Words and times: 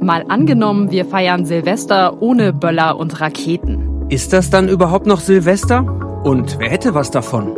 Mal 0.00 0.24
angenommen, 0.28 0.90
wir 0.90 1.04
feiern 1.04 1.44
Silvester 1.44 2.22
ohne 2.22 2.52
Böller 2.52 2.96
und 2.98 3.20
Raketen. 3.20 4.06
Ist 4.08 4.32
das 4.32 4.48
dann 4.48 4.68
überhaupt 4.68 5.06
noch 5.06 5.20
Silvester? 5.20 5.82
Und 6.24 6.58
wer 6.58 6.70
hätte 6.70 6.94
was 6.94 7.10
davon? 7.10 7.56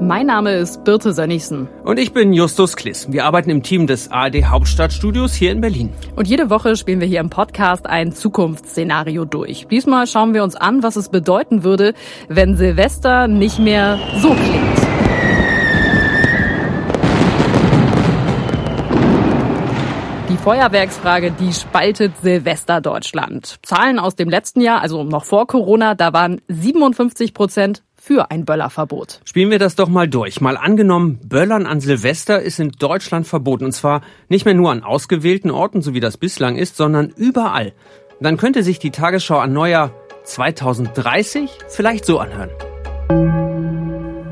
Mein 0.00 0.26
Name 0.26 0.52
ist 0.52 0.84
Birte 0.84 1.14
Sönnigsen. 1.14 1.68
Und 1.84 1.98
ich 1.98 2.12
bin 2.12 2.34
Justus 2.34 2.76
Kliss. 2.76 3.10
Wir 3.10 3.24
arbeiten 3.24 3.48
im 3.48 3.62
Team 3.62 3.86
des 3.86 4.10
ARD 4.10 4.44
Hauptstadtstudios 4.44 5.32
hier 5.32 5.52
in 5.52 5.62
Berlin. 5.62 5.90
Und 6.16 6.28
jede 6.28 6.50
Woche 6.50 6.76
spielen 6.76 7.00
wir 7.00 7.08
hier 7.08 7.20
im 7.20 7.30
Podcast 7.30 7.86
ein 7.86 8.12
Zukunftsszenario 8.12 9.24
durch. 9.24 9.68
Diesmal 9.70 10.06
schauen 10.06 10.34
wir 10.34 10.44
uns 10.44 10.54
an, 10.54 10.82
was 10.82 10.96
es 10.96 11.08
bedeuten 11.08 11.64
würde, 11.64 11.94
wenn 12.28 12.56
Silvester 12.56 13.26
nicht 13.26 13.58
mehr 13.58 13.98
so 14.20 14.34
klingt. 14.34 14.91
Feuerwerksfrage, 20.42 21.30
die 21.30 21.52
spaltet 21.52 22.14
Silvester 22.20 22.80
Deutschland. 22.80 23.60
Zahlen 23.62 24.00
aus 24.00 24.16
dem 24.16 24.28
letzten 24.28 24.60
Jahr, 24.60 24.80
also 24.80 25.04
noch 25.04 25.24
vor 25.24 25.46
Corona, 25.46 25.94
da 25.94 26.12
waren 26.12 26.40
57 26.48 27.32
Prozent 27.32 27.84
für 27.94 28.32
ein 28.32 28.44
Böllerverbot. 28.44 29.20
Spielen 29.24 29.52
wir 29.52 29.60
das 29.60 29.76
doch 29.76 29.88
mal 29.88 30.08
durch. 30.08 30.40
Mal 30.40 30.56
angenommen, 30.56 31.20
Böllern 31.22 31.64
an 31.64 31.80
Silvester 31.80 32.42
ist 32.42 32.58
in 32.58 32.72
Deutschland 32.72 33.28
verboten. 33.28 33.66
Und 33.66 33.70
zwar 33.70 34.00
nicht 34.28 34.44
mehr 34.44 34.54
nur 34.54 34.72
an 34.72 34.82
ausgewählten 34.82 35.52
Orten, 35.52 35.80
so 35.80 35.94
wie 35.94 36.00
das 36.00 36.16
bislang 36.16 36.56
ist, 36.56 36.76
sondern 36.76 37.10
überall. 37.10 37.72
Dann 38.18 38.36
könnte 38.36 38.64
sich 38.64 38.80
die 38.80 38.90
Tagesschau 38.90 39.38
an 39.38 39.52
Neujahr 39.52 39.92
2030 40.24 41.50
vielleicht 41.68 42.04
so 42.04 42.18
anhören. 42.18 42.50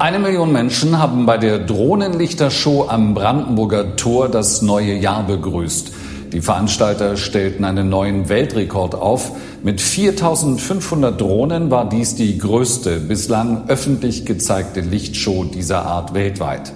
Eine 0.01 0.18
Million 0.18 0.51
Menschen 0.51 0.98
haben 0.98 1.27
bei 1.27 1.37
der 1.37 1.59
Drohnenlichtershow 1.59 2.88
am 2.88 3.15
Brandenburger 3.15 3.96
Tor 3.96 4.29
das 4.29 4.63
neue 4.63 4.95
Jahr 4.95 5.24
begrüßt. 5.24 5.99
Die 6.32 6.40
Veranstalter 6.40 7.16
stellten 7.16 7.64
einen 7.64 7.88
neuen 7.88 8.28
Weltrekord 8.28 8.95
auf. 8.95 9.32
Mit 9.64 9.80
4500 9.80 11.20
Drohnen 11.20 11.70
war 11.70 11.88
dies 11.88 12.14
die 12.14 12.38
größte 12.38 13.00
bislang 13.00 13.68
öffentlich 13.68 14.26
gezeigte 14.26 14.80
Lichtshow 14.80 15.45
dieser 15.45 15.86
Art 15.86 16.14
weltweit. 16.14 16.73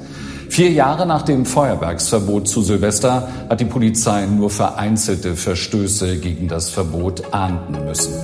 Vier 0.49 0.71
Jahre 0.71 1.07
nach 1.07 1.23
dem 1.23 1.47
Feuerwerksverbot 1.47 2.49
zu 2.49 2.63
Silvester 2.63 3.29
hat 3.49 3.61
die 3.61 3.65
Polizei 3.65 4.27
nur 4.27 4.51
vereinzelte 4.51 5.37
Verstöße 5.37 6.19
gegen 6.19 6.49
das 6.49 6.71
Verbot 6.71 7.33
ahnden 7.33 7.85
müssen. 7.85 8.15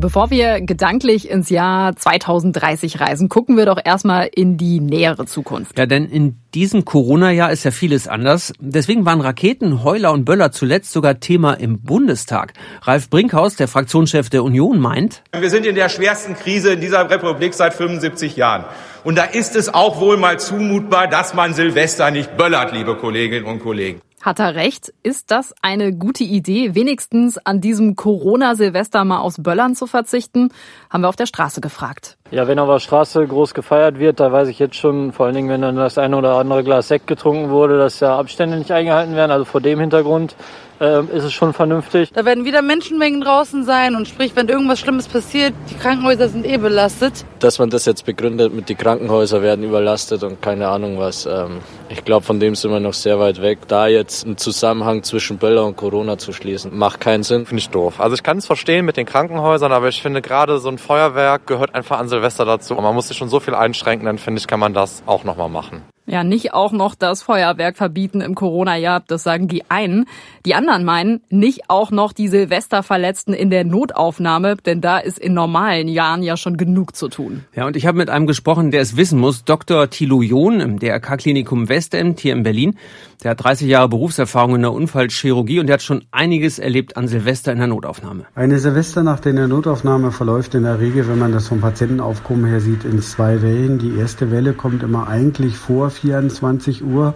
Bevor 0.00 0.30
wir 0.30 0.62
gedanklich 0.62 1.28
ins 1.28 1.50
Jahr 1.50 1.94
2030 1.94 3.00
reisen, 3.00 3.28
gucken 3.28 3.58
wir 3.58 3.66
doch 3.66 3.78
erstmal 3.84 4.30
in 4.34 4.56
die 4.56 4.80
nähere 4.80 5.26
Zukunft. 5.26 5.78
Ja, 5.78 5.84
denn 5.84 6.06
in 6.06 6.38
diesem 6.54 6.86
Corona-Jahr 6.86 7.52
ist 7.52 7.64
ja 7.64 7.70
vieles 7.70 8.08
anders. 8.08 8.54
Deswegen 8.58 9.04
waren 9.04 9.20
Raketen, 9.20 9.84
Heuler 9.84 10.12
und 10.12 10.24
Böller 10.24 10.52
zuletzt 10.52 10.92
sogar 10.92 11.20
Thema 11.20 11.52
im 11.52 11.82
Bundestag. 11.82 12.54
Ralf 12.80 13.10
Brinkhaus, 13.10 13.56
der 13.56 13.68
Fraktionschef 13.68 14.30
der 14.30 14.42
Union, 14.42 14.80
meint, 14.80 15.22
wir 15.38 15.50
sind 15.50 15.66
in 15.66 15.74
der 15.74 15.90
schwersten 15.90 16.34
Krise 16.34 16.72
in 16.72 16.80
dieser 16.80 17.10
Republik 17.10 17.52
seit 17.52 17.74
75 17.74 18.36
Jahren. 18.36 18.64
Und 19.04 19.18
da 19.18 19.24
ist 19.24 19.54
es 19.54 19.72
auch 19.72 20.00
wohl 20.00 20.16
mal 20.16 20.40
zumutbar, 20.40 21.08
dass 21.08 21.34
man 21.34 21.52
Silvester 21.52 22.10
nicht 22.10 22.38
böllert, 22.38 22.72
liebe 22.72 22.96
Kolleginnen 22.96 23.44
und 23.44 23.60
Kollegen. 23.60 24.00
Hat 24.22 24.38
er 24.38 24.54
recht? 24.54 24.92
Ist 25.02 25.30
das 25.30 25.54
eine 25.62 25.94
gute 25.94 26.24
Idee, 26.24 26.74
wenigstens 26.74 27.38
an 27.38 27.62
diesem 27.62 27.96
Corona-Silvester 27.96 29.02
mal 29.06 29.20
aufs 29.20 29.42
Böllern 29.42 29.74
zu 29.74 29.86
verzichten? 29.86 30.52
Haben 30.90 31.02
wir 31.02 31.08
auf 31.08 31.16
der 31.16 31.24
Straße 31.24 31.62
gefragt. 31.62 32.18
Ja, 32.30 32.46
wenn 32.46 32.58
auf 32.58 32.68
der 32.68 32.80
Straße 32.80 33.26
groß 33.26 33.54
gefeiert 33.54 33.98
wird, 33.98 34.20
da 34.20 34.30
weiß 34.30 34.48
ich 34.48 34.58
jetzt 34.58 34.76
schon, 34.76 35.12
vor 35.12 35.24
allen 35.24 35.34
Dingen, 35.34 35.48
wenn 35.48 35.62
dann 35.62 35.76
das 35.76 35.96
eine 35.96 36.18
oder 36.18 36.34
andere 36.34 36.62
Glas 36.62 36.88
Sekt 36.88 37.06
getrunken 37.06 37.48
wurde, 37.48 37.78
dass 37.78 38.00
ja 38.00 38.18
Abstände 38.18 38.58
nicht 38.58 38.70
eingehalten 38.70 39.16
werden. 39.16 39.30
Also 39.30 39.46
vor 39.46 39.62
dem 39.62 39.80
Hintergrund 39.80 40.36
äh, 40.80 41.00
ist 41.14 41.24
es 41.24 41.32
schon 41.32 41.52
vernünftig. 41.52 42.10
Da 42.12 42.24
werden 42.24 42.44
wieder 42.44 42.62
Menschenmengen 42.62 43.20
draußen 43.20 43.64
sein 43.64 43.94
und 43.94 44.08
sprich, 44.08 44.32
wenn 44.34 44.48
irgendwas 44.48 44.80
Schlimmes 44.80 45.08
passiert, 45.08 45.54
die 45.70 45.74
Krankenhäuser 45.74 46.28
sind 46.28 46.46
eh 46.46 46.56
belastet. 46.56 47.24
Dass 47.38 47.58
man 47.58 47.70
das 47.70 47.84
jetzt 47.84 48.06
begründet 48.06 48.52
mit 48.54 48.68
die 48.68 48.74
Krankenhäuser 48.74 49.42
werden 49.42 49.64
überlastet 49.64 50.22
und 50.22 50.42
keine 50.42 50.68
Ahnung 50.68 50.98
was, 50.98 51.26
ähm, 51.26 51.58
ich 51.88 52.04
glaube, 52.04 52.24
von 52.24 52.40
dem 52.40 52.54
sind 52.54 52.70
wir 52.70 52.80
noch 52.80 52.94
sehr 52.94 53.18
weit 53.18 53.40
weg. 53.42 53.58
Da 53.68 53.86
jetzt 53.86 54.24
einen 54.24 54.36
Zusammenhang 54.36 55.02
zwischen 55.02 55.38
Böller 55.38 55.64
und 55.66 55.76
Corona 55.76 56.18
zu 56.18 56.32
schließen, 56.32 56.76
macht 56.76 57.00
keinen 57.00 57.22
Sinn. 57.22 57.46
Finde 57.46 57.60
ich 57.60 57.68
doof. 57.70 58.00
Also 58.00 58.14
ich 58.14 58.22
kann 58.22 58.38
es 58.38 58.46
verstehen 58.46 58.84
mit 58.84 58.96
den 58.96 59.06
Krankenhäusern, 59.06 59.72
aber 59.72 59.88
ich 59.88 60.02
finde 60.02 60.22
gerade 60.22 60.58
so 60.58 60.68
ein 60.68 60.78
Feuerwerk 60.78 61.46
gehört 61.46 61.74
einfach 61.74 61.98
an 61.98 62.08
Silvester 62.08 62.44
dazu. 62.44 62.74
Man 62.74 62.94
muss 62.94 63.08
sich 63.08 63.16
schon 63.16 63.28
so 63.28 63.40
viel 63.40 63.54
einschränken, 63.54 64.06
dann 64.06 64.18
finde 64.18 64.40
ich, 64.40 64.46
kann 64.46 64.60
man 64.60 64.74
das 64.74 65.02
auch 65.06 65.24
nochmal 65.24 65.48
machen. 65.48 65.82
Ja, 66.10 66.24
nicht 66.24 66.54
auch 66.54 66.72
noch 66.72 66.96
das 66.96 67.22
Feuerwerk 67.22 67.76
verbieten 67.76 68.20
im 68.20 68.34
Corona-Jahr, 68.34 69.04
das 69.06 69.22
sagen 69.22 69.46
die 69.46 69.70
einen. 69.70 70.06
Die 70.44 70.56
anderen 70.56 70.84
meinen, 70.84 71.20
nicht 71.30 71.70
auch 71.70 71.92
noch 71.92 72.12
die 72.12 72.26
Silvesterverletzten 72.26 73.32
in 73.32 73.48
der 73.48 73.64
Notaufnahme, 73.64 74.56
denn 74.56 74.80
da 74.80 74.98
ist 74.98 75.20
in 75.20 75.34
normalen 75.34 75.86
Jahren 75.86 76.24
ja 76.24 76.36
schon 76.36 76.56
genug 76.56 76.96
zu 76.96 77.08
tun. 77.08 77.44
Ja, 77.54 77.64
und 77.64 77.76
ich 77.76 77.86
habe 77.86 77.96
mit 77.96 78.10
einem 78.10 78.26
gesprochen, 78.26 78.72
der 78.72 78.80
es 78.80 78.96
wissen 78.96 79.20
muss, 79.20 79.44
Dr. 79.44 79.88
Thilo 79.88 80.20
John 80.20 80.58
im 80.58 80.80
DRK-Klinikum 80.80 81.68
Westend 81.68 82.18
hier 82.18 82.32
in 82.32 82.42
Berlin. 82.42 82.76
Der 83.22 83.32
hat 83.32 83.44
30 83.44 83.68
Jahre 83.68 83.88
Berufserfahrung 83.88 84.56
in 84.56 84.62
der 84.62 84.72
Unfallchirurgie 84.72 85.60
und 85.60 85.66
der 85.66 85.74
hat 85.74 85.82
schon 85.82 86.04
einiges 86.10 86.58
erlebt 86.58 86.96
an 86.96 87.06
Silvester 87.06 87.52
in 87.52 87.58
der 87.58 87.66
Notaufnahme. 87.66 88.24
Eine 88.34 88.58
Silvesternacht 88.58 89.26
in 89.26 89.36
der 89.36 89.46
Notaufnahme 89.46 90.10
verläuft 90.10 90.54
in 90.54 90.62
der 90.62 90.80
Regel, 90.80 91.06
wenn 91.06 91.18
man 91.18 91.30
das 91.30 91.46
vom 91.46 91.60
Patientenaufkommen 91.60 92.46
her 92.46 92.60
sieht, 92.60 92.84
in 92.84 93.00
zwei 93.02 93.42
Wellen. 93.42 93.78
Die 93.78 93.94
erste 93.96 94.30
Welle 94.30 94.54
kommt 94.54 94.82
immer 94.82 95.06
eigentlich 95.06 95.56
vor 95.56 95.90
24 96.00 96.84
Uhr. 96.84 97.14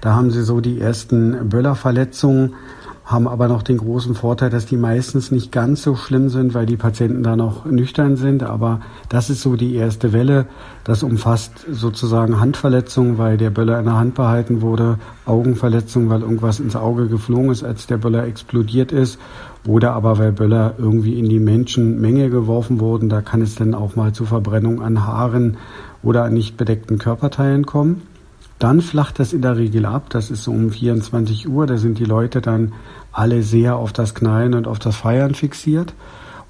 Da 0.00 0.14
haben 0.14 0.30
sie 0.30 0.42
so 0.42 0.60
die 0.60 0.80
ersten 0.80 1.48
Böllerverletzungen 1.48 2.54
haben 3.10 3.26
aber 3.26 3.48
noch 3.48 3.64
den 3.64 3.78
großen 3.78 4.14
Vorteil, 4.14 4.50
dass 4.50 4.66
die 4.66 4.76
meistens 4.76 5.32
nicht 5.32 5.50
ganz 5.50 5.82
so 5.82 5.96
schlimm 5.96 6.28
sind, 6.28 6.54
weil 6.54 6.64
die 6.64 6.76
Patienten 6.76 7.24
da 7.24 7.34
noch 7.34 7.64
nüchtern 7.64 8.16
sind. 8.16 8.44
Aber 8.44 8.80
das 9.08 9.30
ist 9.30 9.42
so 9.42 9.56
die 9.56 9.74
erste 9.74 10.12
Welle. 10.12 10.46
Das 10.84 11.02
umfasst 11.02 11.66
sozusagen 11.68 12.38
Handverletzungen, 12.38 13.18
weil 13.18 13.36
der 13.36 13.50
Böller 13.50 13.80
in 13.80 13.86
der 13.86 13.96
Hand 13.96 14.14
behalten 14.14 14.62
wurde, 14.62 14.98
Augenverletzungen, 15.26 16.08
weil 16.08 16.22
irgendwas 16.22 16.60
ins 16.60 16.76
Auge 16.76 17.08
geflogen 17.08 17.50
ist, 17.50 17.64
als 17.64 17.88
der 17.88 17.96
Böller 17.96 18.24
explodiert 18.26 18.92
ist. 18.92 19.18
Oder 19.66 19.92
aber 19.94 20.18
weil 20.18 20.30
Böller 20.30 20.74
irgendwie 20.78 21.18
in 21.18 21.28
die 21.28 21.40
Menschenmenge 21.40 22.30
geworfen 22.30 22.78
wurden. 22.78 23.08
Da 23.08 23.22
kann 23.22 23.42
es 23.42 23.56
dann 23.56 23.74
auch 23.74 23.96
mal 23.96 24.12
zu 24.12 24.24
Verbrennung 24.24 24.82
an 24.82 25.04
Haaren 25.04 25.56
oder 26.04 26.22
an 26.22 26.34
nicht 26.34 26.56
bedeckten 26.56 26.98
Körperteilen 26.98 27.66
kommen. 27.66 28.02
Dann 28.60 28.82
flacht 28.82 29.18
das 29.18 29.32
in 29.32 29.40
der 29.40 29.56
Regel 29.56 29.86
ab. 29.86 30.10
Das 30.10 30.30
ist 30.30 30.44
so 30.44 30.52
um 30.52 30.70
24 30.70 31.48
Uhr. 31.48 31.66
Da 31.66 31.78
sind 31.78 31.98
die 31.98 32.04
Leute 32.04 32.42
dann 32.42 32.74
alle 33.10 33.42
sehr 33.42 33.76
auf 33.76 33.94
das 33.94 34.14
Knallen 34.14 34.54
und 34.54 34.68
auf 34.68 34.78
das 34.78 34.96
Feiern 34.96 35.34
fixiert. 35.34 35.94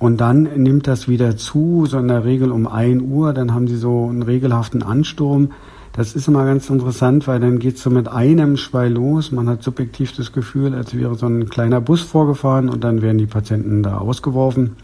Und 0.00 0.20
dann 0.20 0.42
nimmt 0.42 0.88
das 0.88 1.06
wieder 1.06 1.36
zu, 1.36 1.86
so 1.86 1.98
in 1.98 2.08
der 2.08 2.24
Regel 2.24 2.50
um 2.50 2.66
1 2.66 3.00
Uhr. 3.02 3.32
Dann 3.32 3.54
haben 3.54 3.68
sie 3.68 3.76
so 3.76 4.08
einen 4.08 4.22
regelhaften 4.22 4.82
Ansturm. 4.82 5.52
Das 5.92 6.16
ist 6.16 6.26
immer 6.26 6.44
ganz 6.44 6.68
interessant, 6.68 7.28
weil 7.28 7.38
dann 7.38 7.60
geht's 7.60 7.82
so 7.82 7.90
mit 7.90 8.08
einem 8.08 8.56
Schwall 8.56 8.90
los. 8.90 9.30
Man 9.30 9.48
hat 9.48 9.62
subjektiv 9.62 10.16
das 10.16 10.32
Gefühl, 10.32 10.74
als 10.74 10.96
wäre 10.96 11.14
so 11.14 11.26
ein 11.26 11.48
kleiner 11.48 11.80
Bus 11.80 12.00
vorgefahren 12.00 12.68
und 12.68 12.82
dann 12.82 13.02
werden 13.02 13.18
die 13.18 13.26
Patienten 13.26 13.84
da 13.84 13.98
ausgeworfen. 13.98 14.74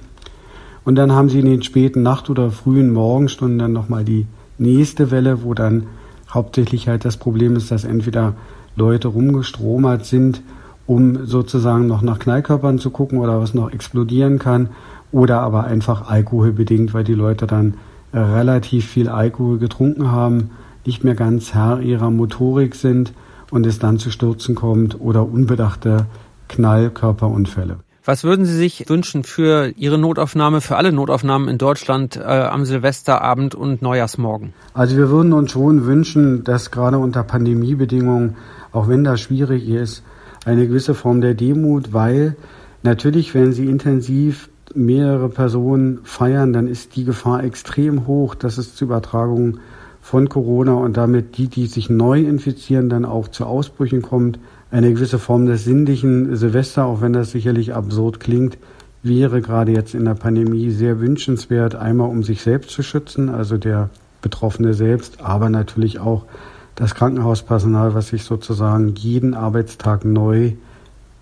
Und 0.84 0.94
dann 0.94 1.10
haben 1.10 1.28
sie 1.28 1.40
in 1.40 1.46
den 1.46 1.64
späten 1.64 2.02
Nacht- 2.02 2.30
oder 2.30 2.52
frühen 2.52 2.92
Morgenstunden 2.92 3.58
dann 3.58 3.72
nochmal 3.72 4.04
die 4.04 4.26
nächste 4.58 5.10
Welle, 5.10 5.42
wo 5.42 5.52
dann 5.52 5.88
hauptsächlich 6.30 6.88
halt 6.88 7.04
das 7.04 7.16
Problem 7.16 7.56
ist, 7.56 7.70
dass 7.70 7.84
entweder 7.84 8.34
Leute 8.76 9.08
rumgestromert 9.08 10.04
sind, 10.04 10.42
um 10.86 11.26
sozusagen 11.26 11.86
noch 11.86 12.02
nach 12.02 12.18
Knallkörpern 12.18 12.78
zu 12.78 12.90
gucken 12.90 13.18
oder 13.18 13.40
was 13.40 13.54
noch 13.54 13.70
explodieren 13.70 14.38
kann, 14.38 14.68
oder 15.12 15.40
aber 15.40 15.64
einfach 15.64 16.08
alkoholbedingt, 16.08 16.92
weil 16.92 17.04
die 17.04 17.14
Leute 17.14 17.46
dann 17.46 17.74
äh, 18.12 18.18
relativ 18.18 18.86
viel 18.86 19.08
Alkohol 19.08 19.58
getrunken 19.58 20.10
haben, 20.10 20.50
nicht 20.84 21.04
mehr 21.04 21.14
ganz 21.14 21.54
Herr 21.54 21.80
ihrer 21.80 22.10
Motorik 22.10 22.74
sind 22.74 23.12
und 23.50 23.66
es 23.66 23.78
dann 23.78 23.98
zu 23.98 24.10
Stürzen 24.10 24.54
kommt 24.54 25.00
oder 25.00 25.26
unbedachte 25.26 26.06
Knallkörperunfälle. 26.48 27.78
Was 28.06 28.22
würden 28.22 28.44
Sie 28.44 28.54
sich 28.54 28.88
wünschen 28.88 29.24
für 29.24 29.72
Ihre 29.76 29.98
Notaufnahme, 29.98 30.60
für 30.60 30.76
alle 30.76 30.92
Notaufnahmen 30.92 31.48
in 31.48 31.58
Deutschland 31.58 32.14
äh, 32.16 32.20
am 32.22 32.64
Silvesterabend 32.64 33.56
und 33.56 33.82
Neujahrsmorgen? 33.82 34.52
Also 34.74 34.96
wir 34.96 35.10
würden 35.10 35.32
uns 35.32 35.50
schon 35.50 35.86
wünschen, 35.86 36.44
dass 36.44 36.70
gerade 36.70 36.98
unter 36.98 37.24
Pandemiebedingungen, 37.24 38.36
auch 38.70 38.86
wenn 38.86 39.02
das 39.02 39.20
schwierig 39.22 39.68
ist, 39.68 40.04
eine 40.44 40.68
gewisse 40.68 40.94
Form 40.94 41.20
der 41.20 41.34
Demut, 41.34 41.92
weil 41.92 42.36
natürlich, 42.84 43.34
wenn 43.34 43.52
Sie 43.52 43.66
intensiv 43.66 44.50
mehrere 44.72 45.28
Personen 45.28 45.98
feiern, 46.04 46.52
dann 46.52 46.68
ist 46.68 46.94
die 46.94 47.04
Gefahr 47.04 47.42
extrem 47.42 48.06
hoch, 48.06 48.36
dass 48.36 48.56
es 48.56 48.76
zu 48.76 48.84
Übertragungen 48.84 49.58
von 50.00 50.28
Corona 50.28 50.74
und 50.74 50.96
damit 50.96 51.38
die, 51.38 51.48
die 51.48 51.66
sich 51.66 51.90
neu 51.90 52.20
infizieren, 52.20 52.88
dann 52.88 53.04
auch 53.04 53.26
zu 53.26 53.46
Ausbrüchen 53.46 54.00
kommt 54.00 54.38
eine 54.76 54.92
gewisse 54.92 55.18
Form 55.18 55.46
des 55.46 55.64
sinnlichen 55.64 56.36
Silvester, 56.36 56.84
auch 56.84 57.00
wenn 57.00 57.14
das 57.14 57.30
sicherlich 57.30 57.74
absurd 57.74 58.20
klingt, 58.20 58.58
wäre 59.02 59.40
gerade 59.40 59.72
jetzt 59.72 59.94
in 59.94 60.04
der 60.04 60.14
Pandemie 60.14 60.70
sehr 60.70 61.00
wünschenswert, 61.00 61.74
einmal 61.74 62.10
um 62.10 62.22
sich 62.22 62.42
selbst 62.42 62.70
zu 62.70 62.82
schützen, 62.82 63.30
also 63.30 63.56
der 63.56 63.88
Betroffene 64.20 64.74
selbst, 64.74 65.20
aber 65.22 65.48
natürlich 65.48 65.98
auch 65.98 66.26
das 66.74 66.94
Krankenhauspersonal, 66.94 67.94
was 67.94 68.08
sich 68.08 68.24
sozusagen 68.24 68.94
jeden 68.96 69.32
Arbeitstag 69.32 70.04
neu 70.04 70.52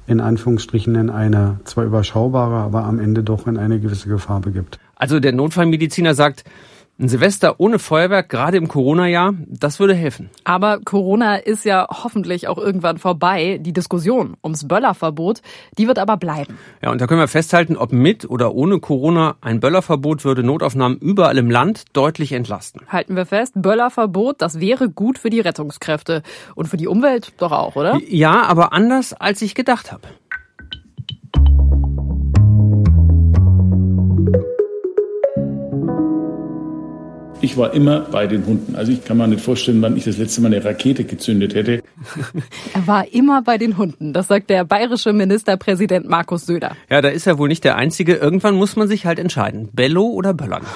in 0.08 0.20
Anführungsstrichen 0.20 0.96
in 0.96 1.08
eine 1.08 1.60
zwar 1.64 1.84
überschaubare, 1.84 2.56
aber 2.56 2.84
am 2.84 2.98
Ende 2.98 3.22
doch 3.22 3.46
in 3.46 3.56
eine 3.56 3.78
gewisse 3.78 4.08
Gefahr 4.08 4.40
begibt. 4.40 4.80
Also 4.96 5.20
der 5.20 5.32
Notfallmediziner 5.32 6.14
sagt, 6.14 6.44
ein 6.96 7.08
Silvester 7.08 7.58
ohne 7.58 7.80
Feuerwerk, 7.80 8.28
gerade 8.28 8.56
im 8.56 8.68
Corona-Jahr, 8.68 9.34
das 9.48 9.80
würde 9.80 9.94
helfen. 9.94 10.30
Aber 10.44 10.78
Corona 10.78 11.36
ist 11.36 11.64
ja 11.64 11.88
hoffentlich 11.90 12.46
auch 12.46 12.56
irgendwann 12.56 12.98
vorbei. 12.98 13.58
Die 13.60 13.72
Diskussion 13.72 14.36
ums 14.44 14.68
Böllerverbot, 14.68 15.42
die 15.76 15.88
wird 15.88 15.98
aber 15.98 16.16
bleiben. 16.16 16.56
Ja, 16.82 16.92
und 16.92 17.00
da 17.00 17.08
können 17.08 17.20
wir 17.20 17.26
festhalten, 17.26 17.76
ob 17.76 17.92
mit 17.92 18.30
oder 18.30 18.54
ohne 18.54 18.78
Corona 18.78 19.34
ein 19.40 19.58
Böllerverbot 19.58 20.24
würde 20.24 20.44
Notaufnahmen 20.44 20.98
überall 20.98 21.36
im 21.36 21.50
Land 21.50 21.84
deutlich 21.94 22.30
entlasten. 22.30 22.82
Halten 22.88 23.16
wir 23.16 23.26
fest, 23.26 23.54
Böllerverbot, 23.56 24.40
das 24.40 24.60
wäre 24.60 24.88
gut 24.88 25.18
für 25.18 25.30
die 25.30 25.40
Rettungskräfte 25.40 26.22
und 26.54 26.68
für 26.68 26.76
die 26.76 26.86
Umwelt 26.86 27.32
doch 27.38 27.50
auch, 27.50 27.74
oder? 27.74 27.98
Ja, 28.06 28.42
aber 28.42 28.72
anders 28.72 29.14
als 29.14 29.42
ich 29.42 29.56
gedacht 29.56 29.90
habe. 29.90 30.06
Ich 37.44 37.58
war 37.58 37.74
immer 37.74 38.00
bei 38.00 38.26
den 38.26 38.46
Hunden. 38.46 38.74
Also 38.74 38.90
ich 38.90 39.04
kann 39.04 39.18
mir 39.18 39.28
nicht 39.28 39.42
vorstellen, 39.42 39.82
wann 39.82 39.98
ich 39.98 40.04
das 40.04 40.16
letzte 40.16 40.40
Mal 40.40 40.46
eine 40.46 40.64
Rakete 40.64 41.04
gezündet 41.04 41.54
hätte. 41.54 41.82
er 42.74 42.86
war 42.86 43.12
immer 43.12 43.42
bei 43.42 43.58
den 43.58 43.76
Hunden. 43.76 44.14
Das 44.14 44.28
sagt 44.28 44.48
der 44.48 44.64
bayerische 44.64 45.12
Ministerpräsident 45.12 46.08
Markus 46.08 46.46
Söder. 46.46 46.74
Ja, 46.88 47.02
da 47.02 47.10
ist 47.10 47.26
er 47.26 47.36
wohl 47.36 47.48
nicht 47.48 47.62
der 47.62 47.76
Einzige. 47.76 48.14
Irgendwann 48.14 48.54
muss 48.54 48.76
man 48.76 48.88
sich 48.88 49.04
halt 49.04 49.18
entscheiden. 49.18 49.68
Bello 49.74 50.04
oder 50.06 50.32
Böllern. 50.32 50.62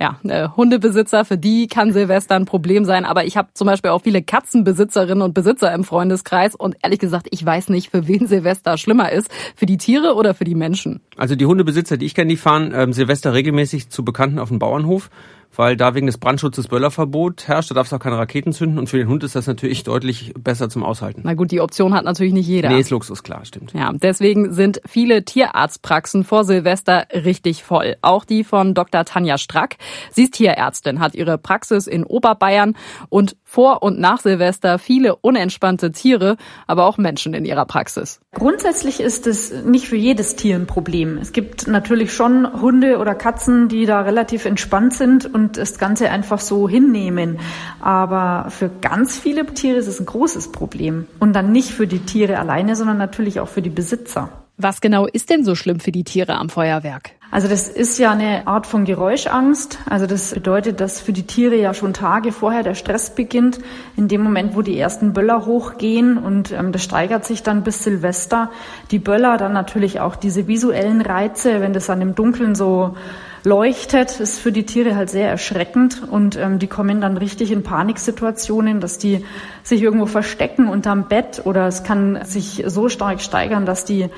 Ja, 0.00 0.16
äh, 0.22 0.48
Hundebesitzer, 0.56 1.24
für 1.24 1.36
die 1.36 1.66
kann 1.66 1.92
Silvester 1.92 2.36
ein 2.36 2.44
Problem 2.44 2.84
sein. 2.84 3.04
Aber 3.04 3.24
ich 3.24 3.36
habe 3.36 3.48
zum 3.54 3.66
Beispiel 3.66 3.90
auch 3.90 4.02
viele 4.02 4.22
Katzenbesitzerinnen 4.22 5.22
und 5.22 5.34
Besitzer 5.34 5.74
im 5.74 5.82
Freundeskreis. 5.82 6.54
Und 6.54 6.76
ehrlich 6.82 7.00
gesagt, 7.00 7.26
ich 7.32 7.44
weiß 7.44 7.68
nicht, 7.70 7.90
für 7.90 8.06
wen 8.06 8.28
Silvester 8.28 8.78
schlimmer 8.78 9.10
ist. 9.10 9.28
Für 9.56 9.66
die 9.66 9.76
Tiere 9.76 10.14
oder 10.14 10.34
für 10.34 10.44
die 10.44 10.54
Menschen. 10.54 11.00
Also 11.16 11.34
die 11.34 11.46
Hundebesitzer, 11.46 11.96
die 11.96 12.06
ich 12.06 12.14
kenne, 12.14 12.30
die 12.30 12.36
fahren 12.36 12.72
ähm, 12.74 12.92
Silvester 12.92 13.34
regelmäßig 13.34 13.90
zu 13.90 14.04
Bekannten 14.04 14.38
auf 14.38 14.50
den 14.50 14.60
Bauernhof 14.60 15.10
weil 15.54 15.76
da 15.76 15.94
wegen 15.94 16.06
des 16.06 16.18
Brandschutzes 16.18 16.68
Böllerverbot 16.68 17.48
herrscht. 17.48 17.70
Da 17.70 17.74
darfst 17.74 17.92
du 17.92 17.96
auch 17.96 18.00
keine 18.00 18.18
Raketen 18.18 18.52
zünden 18.52 18.78
und 18.78 18.88
für 18.88 18.98
den 18.98 19.08
Hund 19.08 19.24
ist 19.24 19.34
das 19.34 19.46
natürlich 19.46 19.84
deutlich 19.84 20.32
besser 20.38 20.68
zum 20.68 20.84
Aushalten. 20.84 21.22
Na 21.24 21.34
gut, 21.34 21.50
die 21.50 21.60
Option 21.60 21.94
hat 21.94 22.04
natürlich 22.04 22.32
nicht 22.32 22.46
jeder. 22.46 22.68
Nee, 22.68 22.80
ist 22.80 22.90
Luxus, 22.90 23.22
klar, 23.22 23.44
stimmt. 23.44 23.72
Ja, 23.72 23.92
deswegen 23.92 24.52
sind 24.52 24.80
viele 24.86 25.24
Tierarztpraxen 25.24 26.24
vor 26.24 26.44
Silvester 26.44 27.06
richtig 27.12 27.64
voll. 27.64 27.96
Auch 28.02 28.24
die 28.24 28.44
von 28.44 28.74
Dr. 28.74 29.04
Tanja 29.04 29.38
Strack. 29.38 29.76
Sie 30.12 30.24
ist 30.24 30.34
Tierärztin, 30.34 31.00
hat 31.00 31.14
ihre 31.14 31.38
Praxis 31.38 31.86
in 31.86 32.04
Oberbayern 32.04 32.76
und 33.08 33.36
vor 33.48 33.82
und 33.82 33.98
nach 33.98 34.20
Silvester 34.20 34.78
viele 34.78 35.16
unentspannte 35.16 35.90
Tiere, 35.90 36.36
aber 36.66 36.84
auch 36.84 36.98
Menschen 36.98 37.32
in 37.32 37.46
ihrer 37.46 37.64
Praxis. 37.64 38.20
Grundsätzlich 38.34 39.00
ist 39.00 39.26
es 39.26 39.50
nicht 39.64 39.88
für 39.88 39.96
jedes 39.96 40.36
Tier 40.36 40.56
ein 40.56 40.66
Problem. 40.66 41.16
Es 41.16 41.32
gibt 41.32 41.66
natürlich 41.66 42.12
schon 42.12 42.60
Hunde 42.60 42.98
oder 42.98 43.14
Katzen, 43.14 43.68
die 43.68 43.86
da 43.86 44.02
relativ 44.02 44.44
entspannt 44.44 44.92
sind 44.92 45.24
und 45.24 45.56
das 45.56 45.78
Ganze 45.78 46.10
einfach 46.10 46.40
so 46.40 46.68
hinnehmen. 46.68 47.40
Aber 47.80 48.50
für 48.50 48.70
ganz 48.82 49.18
viele 49.18 49.46
Tiere 49.46 49.78
ist 49.78 49.88
es 49.88 49.98
ein 49.98 50.06
großes 50.06 50.52
Problem. 50.52 51.06
Und 51.18 51.32
dann 51.32 51.50
nicht 51.50 51.70
für 51.70 51.86
die 51.86 52.00
Tiere 52.00 52.38
alleine, 52.38 52.76
sondern 52.76 52.98
natürlich 52.98 53.40
auch 53.40 53.48
für 53.48 53.62
die 53.62 53.70
Besitzer. 53.70 54.28
Was 54.58 54.80
genau 54.80 55.06
ist 55.06 55.30
denn 55.30 55.44
so 55.44 55.54
schlimm 55.54 55.80
für 55.80 55.92
die 55.92 56.04
Tiere 56.04 56.34
am 56.34 56.50
Feuerwerk? 56.50 57.12
Also 57.30 57.46
das 57.46 57.68
ist 57.68 57.98
ja 57.98 58.12
eine 58.12 58.46
Art 58.46 58.66
von 58.66 58.86
Geräuschangst. 58.86 59.80
Also 59.88 60.06
das 60.06 60.32
bedeutet, 60.32 60.80
dass 60.80 61.00
für 61.00 61.12
die 61.12 61.26
Tiere 61.26 61.56
ja 61.56 61.74
schon 61.74 61.92
Tage 61.92 62.32
vorher 62.32 62.62
der 62.62 62.74
Stress 62.74 63.14
beginnt. 63.14 63.58
In 63.96 64.08
dem 64.08 64.22
Moment, 64.22 64.56
wo 64.56 64.62
die 64.62 64.78
ersten 64.78 65.12
Böller 65.12 65.44
hochgehen 65.44 66.16
und 66.16 66.52
ähm, 66.52 66.72
das 66.72 66.82
steigert 66.84 67.26
sich 67.26 67.42
dann 67.42 67.64
bis 67.64 67.84
Silvester. 67.84 68.50
Die 68.90 68.98
Böller, 68.98 69.36
dann 69.36 69.52
natürlich 69.52 70.00
auch 70.00 70.16
diese 70.16 70.48
visuellen 70.48 71.02
Reize, 71.02 71.60
wenn 71.60 71.74
das 71.74 71.86
dann 71.86 72.00
im 72.00 72.14
Dunkeln 72.14 72.54
so 72.54 72.96
leuchtet, 73.44 74.20
ist 74.20 74.40
für 74.40 74.50
die 74.50 74.64
Tiere 74.64 74.96
halt 74.96 75.10
sehr 75.10 75.28
erschreckend 75.28 76.02
und 76.10 76.36
ähm, 76.36 76.58
die 76.58 76.66
kommen 76.66 77.00
dann 77.00 77.16
richtig 77.16 77.52
in 77.52 77.62
Paniksituationen, 77.62 78.80
dass 78.80 78.98
die 78.98 79.24
sich 79.62 79.82
irgendwo 79.82 80.06
verstecken 80.06 80.68
unterm 80.68 81.08
Bett 81.08 81.42
oder 81.44 81.66
es 81.66 81.84
kann 81.84 82.24
sich 82.24 82.64
so 82.66 82.88
stark 82.88 83.20
steigern, 83.20 83.64
dass 83.64 83.84
die 83.84 84.08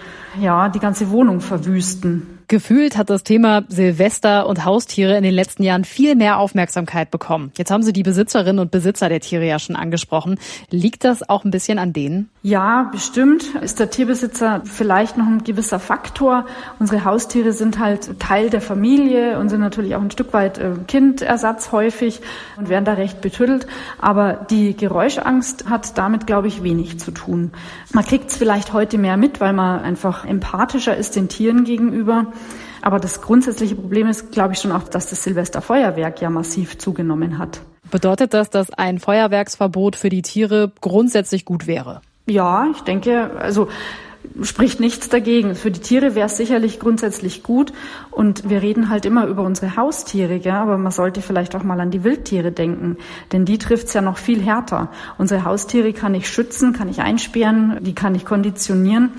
ja 0.40 0.68
die 0.68 0.80
ganze 0.80 1.10
Wohnung 1.10 1.40
verwüsten. 1.40 2.39
Gefühlt 2.50 2.96
hat 2.96 3.10
das 3.10 3.22
Thema 3.22 3.62
Silvester 3.68 4.48
und 4.48 4.64
Haustiere 4.64 5.16
in 5.16 5.22
den 5.22 5.32
letzten 5.32 5.62
Jahren 5.62 5.84
viel 5.84 6.16
mehr 6.16 6.38
Aufmerksamkeit 6.38 7.12
bekommen. 7.12 7.52
Jetzt 7.56 7.70
haben 7.70 7.84
Sie 7.84 7.92
die 7.92 8.02
Besitzerinnen 8.02 8.58
und 8.58 8.72
Besitzer 8.72 9.08
der 9.08 9.20
Tiere 9.20 9.46
ja 9.46 9.60
schon 9.60 9.76
angesprochen. 9.76 10.36
Liegt 10.68 11.04
das 11.04 11.28
auch 11.28 11.44
ein 11.44 11.52
bisschen 11.52 11.78
an 11.78 11.92
denen? 11.92 12.28
Ja, 12.42 12.88
bestimmt 12.90 13.44
ist 13.62 13.78
der 13.78 13.90
Tierbesitzer 13.90 14.62
vielleicht 14.64 15.16
noch 15.16 15.26
ein 15.26 15.44
gewisser 15.44 15.78
Faktor. 15.78 16.44
Unsere 16.80 17.04
Haustiere 17.04 17.52
sind 17.52 17.78
halt 17.78 18.18
Teil 18.18 18.50
der 18.50 18.60
Familie 18.60 19.38
und 19.38 19.48
sind 19.48 19.60
natürlich 19.60 19.94
auch 19.94 20.02
ein 20.02 20.10
Stück 20.10 20.32
weit 20.32 20.58
äh, 20.58 20.72
Kindersatz 20.88 21.70
häufig 21.70 22.20
und 22.56 22.68
werden 22.68 22.84
da 22.84 22.94
recht 22.94 23.20
betüttelt. 23.20 23.68
Aber 24.00 24.32
die 24.32 24.76
Geräuschangst 24.76 25.70
hat 25.70 25.96
damit, 25.96 26.26
glaube 26.26 26.48
ich, 26.48 26.64
wenig 26.64 26.98
zu 26.98 27.12
tun. 27.12 27.52
Man 27.92 28.04
kriegt 28.04 28.30
es 28.30 28.36
vielleicht 28.36 28.72
heute 28.72 28.98
mehr 28.98 29.16
mit, 29.16 29.40
weil 29.40 29.52
man 29.52 29.82
einfach 29.82 30.24
empathischer 30.24 30.96
ist 30.96 31.14
den 31.14 31.28
Tieren 31.28 31.62
gegenüber. 31.62 32.26
Aber 32.82 32.98
das 32.98 33.20
grundsätzliche 33.20 33.74
Problem 33.74 34.08
ist, 34.08 34.32
glaube 34.32 34.54
ich, 34.54 34.60
schon 34.60 34.72
auch, 34.72 34.84
dass 34.84 35.10
das 35.10 35.22
Silvesterfeuerwerk 35.22 36.20
ja 36.20 36.30
massiv 36.30 36.78
zugenommen 36.78 37.38
hat. 37.38 37.60
Bedeutet 37.90 38.34
das, 38.34 38.50
dass 38.50 38.70
ein 38.72 38.98
Feuerwerksverbot 38.98 39.96
für 39.96 40.08
die 40.08 40.22
Tiere 40.22 40.72
grundsätzlich 40.80 41.44
gut 41.44 41.66
wäre? 41.66 42.00
Ja, 42.26 42.68
ich 42.72 42.80
denke, 42.82 43.30
also 43.38 43.68
spricht 44.42 44.80
nichts 44.80 45.08
dagegen. 45.08 45.54
Für 45.54 45.70
die 45.70 45.80
Tiere 45.80 46.14
wäre 46.14 46.26
es 46.26 46.36
sicherlich 46.36 46.78
grundsätzlich 46.78 47.42
gut. 47.42 47.72
Und 48.10 48.48
wir 48.48 48.62
reden 48.62 48.88
halt 48.88 49.04
immer 49.04 49.26
über 49.26 49.42
unsere 49.42 49.76
Haustiere, 49.76 50.38
gell? 50.38 50.52
aber 50.52 50.78
man 50.78 50.92
sollte 50.92 51.22
vielleicht 51.22 51.54
auch 51.54 51.62
mal 51.62 51.80
an 51.80 51.90
die 51.90 52.04
Wildtiere 52.04 52.52
denken. 52.52 52.96
Denn 53.32 53.44
die 53.44 53.58
trifft's 53.58 53.94
ja 53.94 54.00
noch 54.00 54.18
viel 54.18 54.40
härter. 54.42 54.90
Unsere 55.18 55.44
Haustiere 55.44 55.92
kann 55.92 56.14
ich 56.14 56.28
schützen, 56.28 56.72
kann 56.72 56.88
ich 56.88 57.00
einsperren, 57.00 57.78
die 57.80 57.94
kann 57.94 58.14
ich 58.14 58.24
konditionieren. 58.24 59.10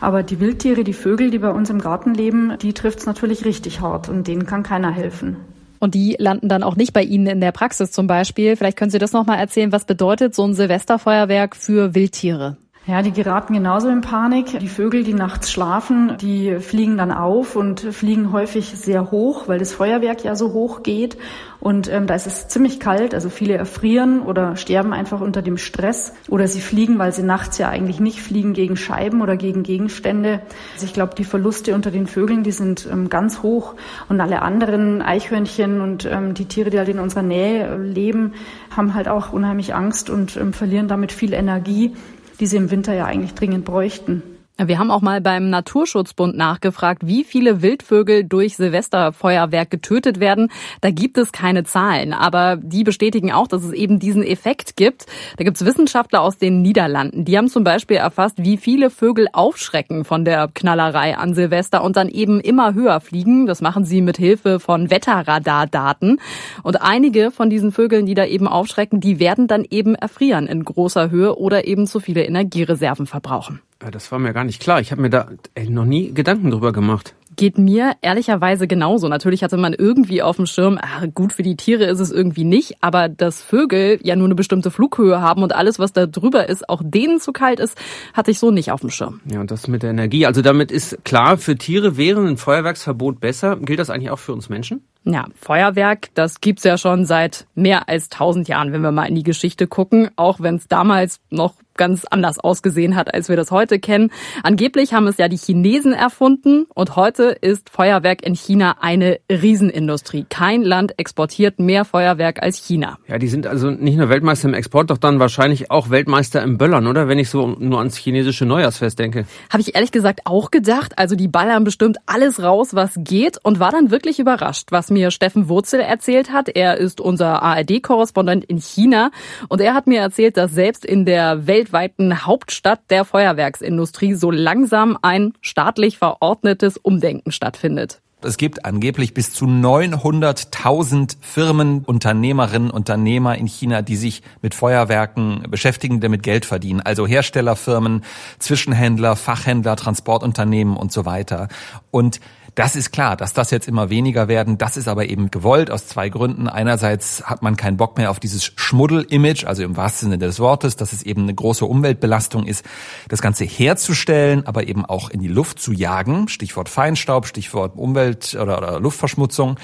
Aber 0.00 0.22
die 0.22 0.40
Wildtiere, 0.40 0.84
die 0.84 0.92
Vögel, 0.92 1.30
die 1.30 1.38
bei 1.38 1.50
uns 1.50 1.70
im 1.70 1.80
Garten 1.80 2.14
leben, 2.14 2.56
die 2.60 2.72
trifft's 2.72 3.06
natürlich 3.06 3.44
richtig 3.44 3.80
hart 3.80 4.08
und 4.08 4.26
denen 4.26 4.46
kann 4.46 4.62
keiner 4.62 4.90
helfen. 4.90 5.36
Und 5.78 5.94
die 5.94 6.16
landen 6.18 6.48
dann 6.48 6.62
auch 6.62 6.76
nicht 6.76 6.92
bei 6.92 7.02
Ihnen 7.02 7.26
in 7.26 7.40
der 7.40 7.52
Praxis 7.52 7.90
zum 7.90 8.06
Beispiel. 8.06 8.54
Vielleicht 8.54 8.76
können 8.76 8.90
Sie 8.90 8.98
das 8.98 9.12
nochmal 9.12 9.38
erzählen. 9.38 9.72
Was 9.72 9.86
bedeutet 9.86 10.34
so 10.34 10.44
ein 10.44 10.52
Silvesterfeuerwerk 10.52 11.56
für 11.56 11.94
Wildtiere? 11.94 12.58
Ja, 12.86 13.02
die 13.02 13.12
geraten 13.12 13.52
genauso 13.52 13.90
in 13.90 14.00
Panik. 14.00 14.58
Die 14.58 14.68
Vögel, 14.68 15.04
die 15.04 15.12
nachts 15.12 15.52
schlafen, 15.52 16.16
die 16.18 16.56
fliegen 16.60 16.96
dann 16.96 17.12
auf 17.12 17.54
und 17.54 17.80
fliegen 17.80 18.32
häufig 18.32 18.72
sehr 18.74 19.10
hoch, 19.10 19.48
weil 19.48 19.58
das 19.58 19.74
Feuerwerk 19.74 20.24
ja 20.24 20.34
so 20.34 20.54
hoch 20.54 20.82
geht. 20.82 21.18
Und 21.60 21.92
ähm, 21.92 22.06
da 22.06 22.14
ist 22.14 22.26
es 22.26 22.48
ziemlich 22.48 22.80
kalt. 22.80 23.14
Also 23.14 23.28
viele 23.28 23.52
erfrieren 23.52 24.22
oder 24.22 24.56
sterben 24.56 24.94
einfach 24.94 25.20
unter 25.20 25.42
dem 25.42 25.58
Stress. 25.58 26.14
Oder 26.30 26.48
sie 26.48 26.62
fliegen, 26.62 26.98
weil 26.98 27.12
sie 27.12 27.22
nachts 27.22 27.58
ja 27.58 27.68
eigentlich 27.68 28.00
nicht 28.00 28.22
fliegen 28.22 28.54
gegen 28.54 28.78
Scheiben 28.78 29.20
oder 29.20 29.36
gegen 29.36 29.62
Gegenstände. 29.62 30.40
Also 30.72 30.86
ich 30.86 30.94
glaube, 30.94 31.14
die 31.14 31.24
Verluste 31.24 31.74
unter 31.74 31.90
den 31.90 32.06
Vögeln, 32.06 32.44
die 32.44 32.50
sind 32.50 32.88
ähm, 32.90 33.10
ganz 33.10 33.42
hoch. 33.42 33.74
Und 34.08 34.22
alle 34.22 34.40
anderen 34.40 35.02
Eichhörnchen 35.02 35.82
und 35.82 36.06
ähm, 36.06 36.32
die 36.32 36.46
Tiere, 36.46 36.70
die 36.70 36.78
halt 36.78 36.88
in 36.88 36.98
unserer 36.98 37.22
Nähe 37.22 37.66
äh, 37.66 37.76
leben, 37.76 38.32
haben 38.74 38.94
halt 38.94 39.06
auch 39.06 39.34
unheimlich 39.34 39.74
Angst 39.74 40.08
und 40.08 40.38
ähm, 40.38 40.54
verlieren 40.54 40.88
damit 40.88 41.12
viel 41.12 41.34
Energie 41.34 41.92
die 42.40 42.46
sie 42.46 42.56
im 42.56 42.70
Winter 42.70 42.94
ja 42.94 43.04
eigentlich 43.04 43.34
dringend 43.34 43.64
bräuchten. 43.64 44.22
Wir 44.62 44.78
haben 44.78 44.90
auch 44.90 45.00
mal 45.00 45.22
beim 45.22 45.48
Naturschutzbund 45.48 46.36
nachgefragt, 46.36 47.06
wie 47.06 47.24
viele 47.24 47.62
Wildvögel 47.62 48.24
durch 48.24 48.56
Silvesterfeuerwerk 48.56 49.70
getötet 49.70 50.20
werden. 50.20 50.50
Da 50.82 50.90
gibt 50.90 51.16
es 51.16 51.32
keine 51.32 51.64
Zahlen, 51.64 52.12
aber 52.12 52.56
die 52.56 52.84
bestätigen 52.84 53.32
auch, 53.32 53.48
dass 53.48 53.64
es 53.64 53.72
eben 53.72 53.98
diesen 53.98 54.22
Effekt 54.22 54.76
gibt. 54.76 55.06
Da 55.38 55.44
gibt 55.44 55.56
es 55.56 55.64
Wissenschaftler 55.64 56.20
aus 56.20 56.36
den 56.36 56.60
Niederlanden, 56.60 57.24
die 57.24 57.38
haben 57.38 57.48
zum 57.48 57.64
Beispiel 57.64 57.96
erfasst, 57.96 58.36
wie 58.44 58.58
viele 58.58 58.90
Vögel 58.90 59.28
aufschrecken 59.32 60.04
von 60.04 60.26
der 60.26 60.48
Knallerei 60.52 61.16
an 61.16 61.32
Silvester 61.32 61.82
und 61.82 61.96
dann 61.96 62.10
eben 62.10 62.38
immer 62.38 62.74
höher 62.74 63.00
fliegen. 63.00 63.46
Das 63.46 63.62
machen 63.62 63.86
sie 63.86 64.02
mit 64.02 64.18
Hilfe 64.18 64.60
von 64.60 64.90
Wetterradardaten. 64.90 66.20
Und 66.62 66.82
einige 66.82 67.30
von 67.30 67.48
diesen 67.48 67.72
Vögeln, 67.72 68.04
die 68.04 68.14
da 68.14 68.26
eben 68.26 68.46
aufschrecken, 68.46 69.00
die 69.00 69.18
werden 69.20 69.46
dann 69.46 69.64
eben 69.70 69.94
erfrieren 69.94 70.46
in 70.46 70.64
großer 70.64 71.10
Höhe 71.10 71.36
oder 71.36 71.66
eben 71.66 71.86
zu 71.86 71.98
viele 71.98 72.24
Energiereserven 72.24 73.06
verbrauchen. 73.06 73.60
Das 73.90 74.12
war 74.12 74.18
mir 74.18 74.34
gar 74.34 74.44
nicht 74.44 74.60
klar. 74.60 74.80
Ich 74.80 74.92
habe 74.92 75.00
mir 75.00 75.10
da 75.10 75.28
ey, 75.54 75.70
noch 75.70 75.86
nie 75.86 76.12
Gedanken 76.12 76.50
drüber 76.50 76.72
gemacht. 76.72 77.14
Geht 77.36 77.56
mir 77.56 77.92
ehrlicherweise 78.02 78.66
genauso. 78.66 79.08
Natürlich 79.08 79.42
hatte 79.42 79.56
man 79.56 79.72
irgendwie 79.72 80.20
auf 80.20 80.36
dem 80.36 80.44
Schirm, 80.44 80.78
ach, 80.82 81.06
gut 81.14 81.32
für 81.32 81.42
die 81.42 81.56
Tiere 81.56 81.84
ist 81.84 82.00
es 82.00 82.10
irgendwie 82.10 82.44
nicht, 82.44 82.76
aber 82.82 83.08
dass 83.08 83.40
Vögel 83.40 83.98
ja 84.02 84.16
nur 84.16 84.26
eine 84.26 84.34
bestimmte 84.34 84.70
Flughöhe 84.70 85.22
haben 85.22 85.42
und 85.42 85.54
alles, 85.54 85.78
was 85.78 85.94
da 85.94 86.06
drüber 86.06 86.48
ist, 86.48 86.68
auch 86.68 86.82
denen 86.84 87.20
zu 87.20 87.32
kalt 87.32 87.58
ist, 87.58 87.78
hatte 88.12 88.30
ich 88.32 88.38
so 88.38 88.50
nicht 88.50 88.70
auf 88.70 88.80
dem 88.80 88.90
Schirm. 88.90 89.20
Ja, 89.24 89.40
und 89.40 89.50
das 89.50 89.68
mit 89.68 89.82
der 89.82 89.90
Energie. 89.90 90.26
Also 90.26 90.42
damit 90.42 90.70
ist 90.70 91.02
klar, 91.04 91.38
für 91.38 91.56
Tiere 91.56 91.96
wäre 91.96 92.20
ein 92.20 92.36
Feuerwerksverbot 92.36 93.20
besser. 93.20 93.56
Gilt 93.56 93.78
das 93.78 93.88
eigentlich 93.88 94.10
auch 94.10 94.18
für 94.18 94.34
uns 94.34 94.50
Menschen? 94.50 94.84
Ja, 95.04 95.28
Feuerwerk, 95.34 96.08
das 96.14 96.42
gibt's 96.42 96.64
ja 96.64 96.76
schon 96.76 97.06
seit 97.06 97.46
mehr 97.54 97.88
als 97.88 98.10
tausend 98.10 98.48
Jahren, 98.48 98.72
wenn 98.72 98.82
wir 98.82 98.92
mal 98.92 99.06
in 99.06 99.14
die 99.14 99.22
Geschichte 99.22 99.66
gucken, 99.66 100.10
auch 100.16 100.40
wenn 100.40 100.56
es 100.56 100.68
damals 100.68 101.20
noch 101.30 101.54
ganz 101.80 102.04
anders 102.04 102.38
ausgesehen 102.38 102.94
hat, 102.94 103.14
als 103.14 103.30
wir 103.30 103.36
das 103.36 103.50
heute 103.50 103.78
kennen. 103.78 104.10
Angeblich 104.42 104.92
haben 104.92 105.06
es 105.06 105.16
ja 105.16 105.28
die 105.28 105.38
Chinesen 105.38 105.94
erfunden 105.94 106.66
und 106.74 106.94
heute 106.94 107.34
ist 107.40 107.70
Feuerwerk 107.70 108.22
in 108.22 108.34
China 108.34 108.76
eine 108.82 109.18
Riesenindustrie. 109.30 110.26
Kein 110.28 110.60
Land 110.60 110.98
exportiert 110.98 111.58
mehr 111.58 111.86
Feuerwerk 111.86 112.42
als 112.42 112.58
China. 112.58 112.98
Ja, 113.08 113.16
die 113.16 113.28
sind 113.28 113.46
also 113.46 113.70
nicht 113.70 113.96
nur 113.96 114.10
Weltmeister 114.10 114.46
im 114.48 114.52
Export, 114.52 114.90
doch 114.90 114.98
dann 114.98 115.20
wahrscheinlich 115.20 115.70
auch 115.70 115.88
Weltmeister 115.88 116.42
im 116.42 116.58
Böllern, 116.58 116.86
oder? 116.86 117.08
Wenn 117.08 117.18
ich 117.18 117.30
so 117.30 117.46
nur 117.46 117.78
ans 117.78 117.96
chinesische 117.96 118.44
Neujahrsfest 118.44 118.98
denke. 118.98 119.24
Habe 119.48 119.62
ich 119.62 119.74
ehrlich 119.74 119.90
gesagt 119.90 120.20
auch 120.26 120.50
gedacht. 120.50 120.98
Also 120.98 121.16
die 121.16 121.28
ballern 121.28 121.64
bestimmt 121.64 121.96
alles 122.04 122.42
raus, 122.42 122.74
was 122.74 122.92
geht 122.98 123.38
und 123.42 123.58
war 123.58 123.70
dann 123.70 123.90
wirklich 123.90 124.18
überrascht, 124.18 124.66
was 124.70 124.90
mir 124.90 125.10
Steffen 125.10 125.48
Wurzel 125.48 125.80
erzählt 125.80 126.30
hat. 126.30 126.50
Er 126.50 126.76
ist 126.76 127.00
unser 127.00 127.42
ARD-Korrespondent 127.42 128.44
in 128.44 128.58
China 128.58 129.10
und 129.48 129.62
er 129.62 129.72
hat 129.72 129.86
mir 129.86 130.00
erzählt, 130.00 130.36
dass 130.36 130.52
selbst 130.52 130.84
in 130.84 131.06
der 131.06 131.46
Welt 131.46 131.69
weltweiten 131.70 132.26
Hauptstadt 132.26 132.80
der 132.90 133.04
Feuerwerksindustrie 133.04 134.14
so 134.14 134.30
langsam 134.30 134.98
ein 135.02 135.34
staatlich 135.40 135.98
verordnetes 135.98 136.76
Umdenken 136.76 137.32
stattfindet. 137.32 138.00
Es 138.22 138.36
gibt 138.36 138.66
angeblich 138.66 139.14
bis 139.14 139.32
zu 139.32 139.46
900.000 139.46 141.16
Firmen, 141.22 141.84
Unternehmerinnen, 141.86 142.70
Unternehmer 142.70 143.38
in 143.38 143.46
China, 143.46 143.80
die 143.80 143.96
sich 143.96 144.22
mit 144.42 144.54
Feuerwerken 144.54 145.46
beschäftigen, 145.48 146.00
damit 146.00 146.22
Geld 146.22 146.44
verdienen. 146.44 146.82
Also 146.82 147.06
Herstellerfirmen, 147.06 148.04
Zwischenhändler, 148.38 149.16
Fachhändler, 149.16 149.74
Transportunternehmen 149.76 150.76
und 150.76 150.92
so 150.92 151.06
weiter. 151.06 151.48
Und 151.90 152.20
das 152.54 152.76
ist 152.76 152.90
klar, 152.90 153.16
dass 153.16 153.32
das 153.32 153.50
jetzt 153.50 153.68
immer 153.68 153.90
weniger 153.90 154.28
werden. 154.28 154.58
Das 154.58 154.76
ist 154.76 154.88
aber 154.88 155.08
eben 155.08 155.30
gewollt 155.30 155.70
aus 155.70 155.86
zwei 155.86 156.08
Gründen. 156.08 156.48
Einerseits 156.48 157.24
hat 157.24 157.42
man 157.42 157.56
keinen 157.56 157.76
Bock 157.76 157.96
mehr 157.98 158.10
auf 158.10 158.20
dieses 158.20 158.44
Schmuddel-Image, 158.44 159.44
also 159.44 159.62
im 159.62 159.76
wahrsten 159.76 160.10
Sinne 160.10 160.18
des 160.18 160.40
Wortes, 160.40 160.76
dass 160.76 160.92
es 160.92 161.02
eben 161.02 161.22
eine 161.22 161.34
große 161.34 161.64
Umweltbelastung 161.64 162.46
ist, 162.46 162.64
das 163.08 163.22
Ganze 163.22 163.44
herzustellen, 163.44 164.46
aber 164.46 164.66
eben 164.66 164.84
auch 164.84 165.10
in 165.10 165.20
die 165.20 165.28
Luft 165.28 165.60
zu 165.60 165.72
jagen. 165.72 166.28
Stichwort 166.28 166.68
Feinstaub, 166.68 167.26
Stichwort 167.26 167.76
Umwelt- 167.76 168.34
oder, 168.34 168.58
oder 168.58 168.80
Luftverschmutzung. 168.80 169.56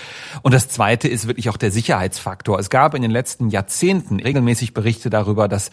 Und 0.43 0.55
das 0.55 0.69
Zweite 0.69 1.09
ist 1.09 1.27
wirklich 1.27 1.49
auch 1.51 1.57
der 1.57 1.71
Sicherheitsfaktor. 1.71 2.59
Es 2.59 2.71
gab 2.71 2.95
in 2.95 3.03
den 3.03 3.11
letzten 3.11 3.51
Jahrzehnten 3.51 4.21
regelmäßig 4.21 4.75
Berichte 4.75 5.11
darüber, 5.11 5.49
dass 5.49 5.71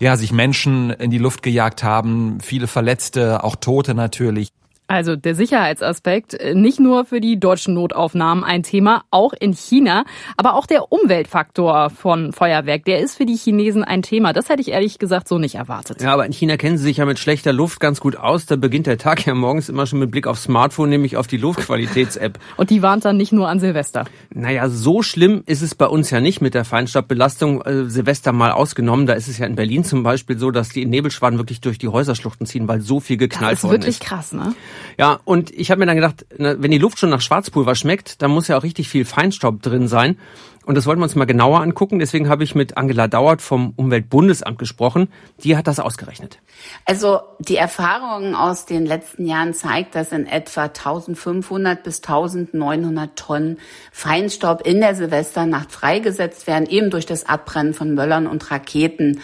ja, 0.00 0.16
sich 0.16 0.32
Menschen 0.32 0.90
in 0.90 1.10
die 1.10 1.18
Luft 1.18 1.42
gejagt 1.42 1.82
haben, 1.82 2.38
viele 2.40 2.68
Verletzte, 2.68 3.42
auch 3.42 3.56
Tote 3.56 3.94
natürlich. 3.94 4.50
Also 4.90 5.16
der 5.16 5.34
Sicherheitsaspekt 5.34 6.32
äh, 6.32 6.54
nicht 6.54 6.80
nur 6.80 7.04
für 7.04 7.20
die 7.20 7.38
deutschen 7.38 7.74
Notaufnahmen 7.74 8.42
ein 8.42 8.62
Thema, 8.62 9.04
auch 9.10 9.34
in 9.38 9.52
China, 9.52 10.06
aber 10.38 10.54
auch 10.54 10.64
der 10.64 10.90
Umweltfaktor 10.90 11.90
von 11.90 12.32
Feuerwerk, 12.32 12.86
der 12.86 13.00
ist 13.00 13.18
für 13.18 13.26
die 13.26 13.36
Chinesen 13.36 13.84
ein 13.84 14.00
Thema. 14.00 14.32
Das 14.32 14.48
hätte 14.48 14.62
ich 14.62 14.68
ehrlich 14.68 14.98
gesagt 14.98 15.28
so 15.28 15.38
nicht 15.38 15.56
erwartet. 15.56 16.00
Ja, 16.00 16.14
aber 16.14 16.24
in 16.24 16.32
China 16.32 16.56
kennen 16.56 16.78
sie 16.78 16.84
sich 16.84 16.96
ja 16.96 17.04
mit 17.04 17.18
schlechter 17.18 17.52
Luft 17.52 17.80
ganz 17.80 18.00
gut 18.00 18.16
aus. 18.16 18.46
Da 18.46 18.56
beginnt 18.56 18.86
der 18.86 18.96
Tag 18.96 19.26
ja 19.26 19.34
morgens 19.34 19.68
immer 19.68 19.84
schon 19.84 19.98
mit 19.98 20.10
Blick 20.10 20.26
aufs 20.26 20.44
Smartphone, 20.44 20.88
nämlich 20.88 21.18
auf 21.18 21.26
die 21.26 21.36
Luftqualitäts-App. 21.36 22.38
Und 22.56 22.70
die 22.70 22.80
warnt 22.80 23.04
dann 23.04 23.18
nicht 23.18 23.32
nur 23.32 23.46
an 23.46 23.60
Silvester. 23.60 24.06
Naja, 24.32 24.70
so 24.70 25.02
schlimm 25.02 25.42
ist 25.44 25.60
es 25.60 25.74
bei 25.74 25.86
uns 25.86 26.08
ja 26.08 26.22
nicht 26.22 26.40
mit 26.40 26.54
der 26.54 26.64
Feinstaubbelastung. 26.64 27.60
Äh, 27.60 27.90
Silvester 27.90 28.32
mal 28.32 28.52
ausgenommen. 28.52 29.04
Da 29.04 29.12
ist 29.12 29.28
es 29.28 29.36
ja 29.36 29.44
in 29.44 29.54
Berlin 29.54 29.84
zum 29.84 30.02
Beispiel 30.02 30.38
so, 30.38 30.50
dass 30.50 30.70
die 30.70 30.86
Nebelschwaden 30.86 31.38
wirklich 31.38 31.60
durch 31.60 31.76
die 31.76 31.88
Häuserschluchten 31.88 32.46
ziehen, 32.46 32.68
weil 32.68 32.80
so 32.80 33.00
viel 33.00 33.18
geknallt 33.18 33.62
worden 33.62 33.82
ist. 33.82 33.86
Das 33.86 33.94
ist 33.94 34.00
wirklich 34.00 34.00
krass, 34.00 34.32
ne? 34.32 34.54
Ja, 34.98 35.20
und 35.24 35.50
ich 35.50 35.70
habe 35.70 35.80
mir 35.80 35.86
dann 35.86 35.96
gedacht, 35.96 36.26
wenn 36.36 36.70
die 36.70 36.78
Luft 36.78 36.98
schon 36.98 37.10
nach 37.10 37.20
Schwarzpulver 37.20 37.74
schmeckt, 37.74 38.22
dann 38.22 38.30
muss 38.30 38.48
ja 38.48 38.58
auch 38.58 38.62
richtig 38.62 38.88
viel 38.88 39.04
Feinstaub 39.04 39.62
drin 39.62 39.88
sein. 39.88 40.18
Und 40.68 40.74
das 40.74 40.84
wollten 40.84 41.00
wir 41.00 41.04
uns 41.04 41.14
mal 41.14 41.24
genauer 41.24 41.62
angucken. 41.62 41.98
Deswegen 41.98 42.28
habe 42.28 42.44
ich 42.44 42.54
mit 42.54 42.76
Angela 42.76 43.08
Dauert 43.08 43.40
vom 43.40 43.72
Umweltbundesamt 43.76 44.58
gesprochen. 44.58 45.08
Die 45.42 45.56
hat 45.56 45.66
das 45.66 45.80
ausgerechnet. 45.80 46.40
Also 46.84 47.20
die 47.38 47.56
Erfahrung 47.56 48.34
aus 48.34 48.66
den 48.66 48.84
letzten 48.84 49.24
Jahren 49.24 49.54
zeigt, 49.54 49.94
dass 49.94 50.12
in 50.12 50.26
etwa 50.26 50.64
1500 50.64 51.82
bis 51.82 52.02
1900 52.02 53.16
Tonnen 53.16 53.56
Feinstaub 53.92 54.66
in 54.66 54.80
der 54.80 54.94
Silvesternacht 54.94 55.72
freigesetzt 55.72 56.46
werden, 56.46 56.68
eben 56.68 56.90
durch 56.90 57.06
das 57.06 57.26
Abbrennen 57.26 57.72
von 57.72 57.94
Möllern 57.94 58.26
und 58.26 58.50
Raketen. 58.50 59.22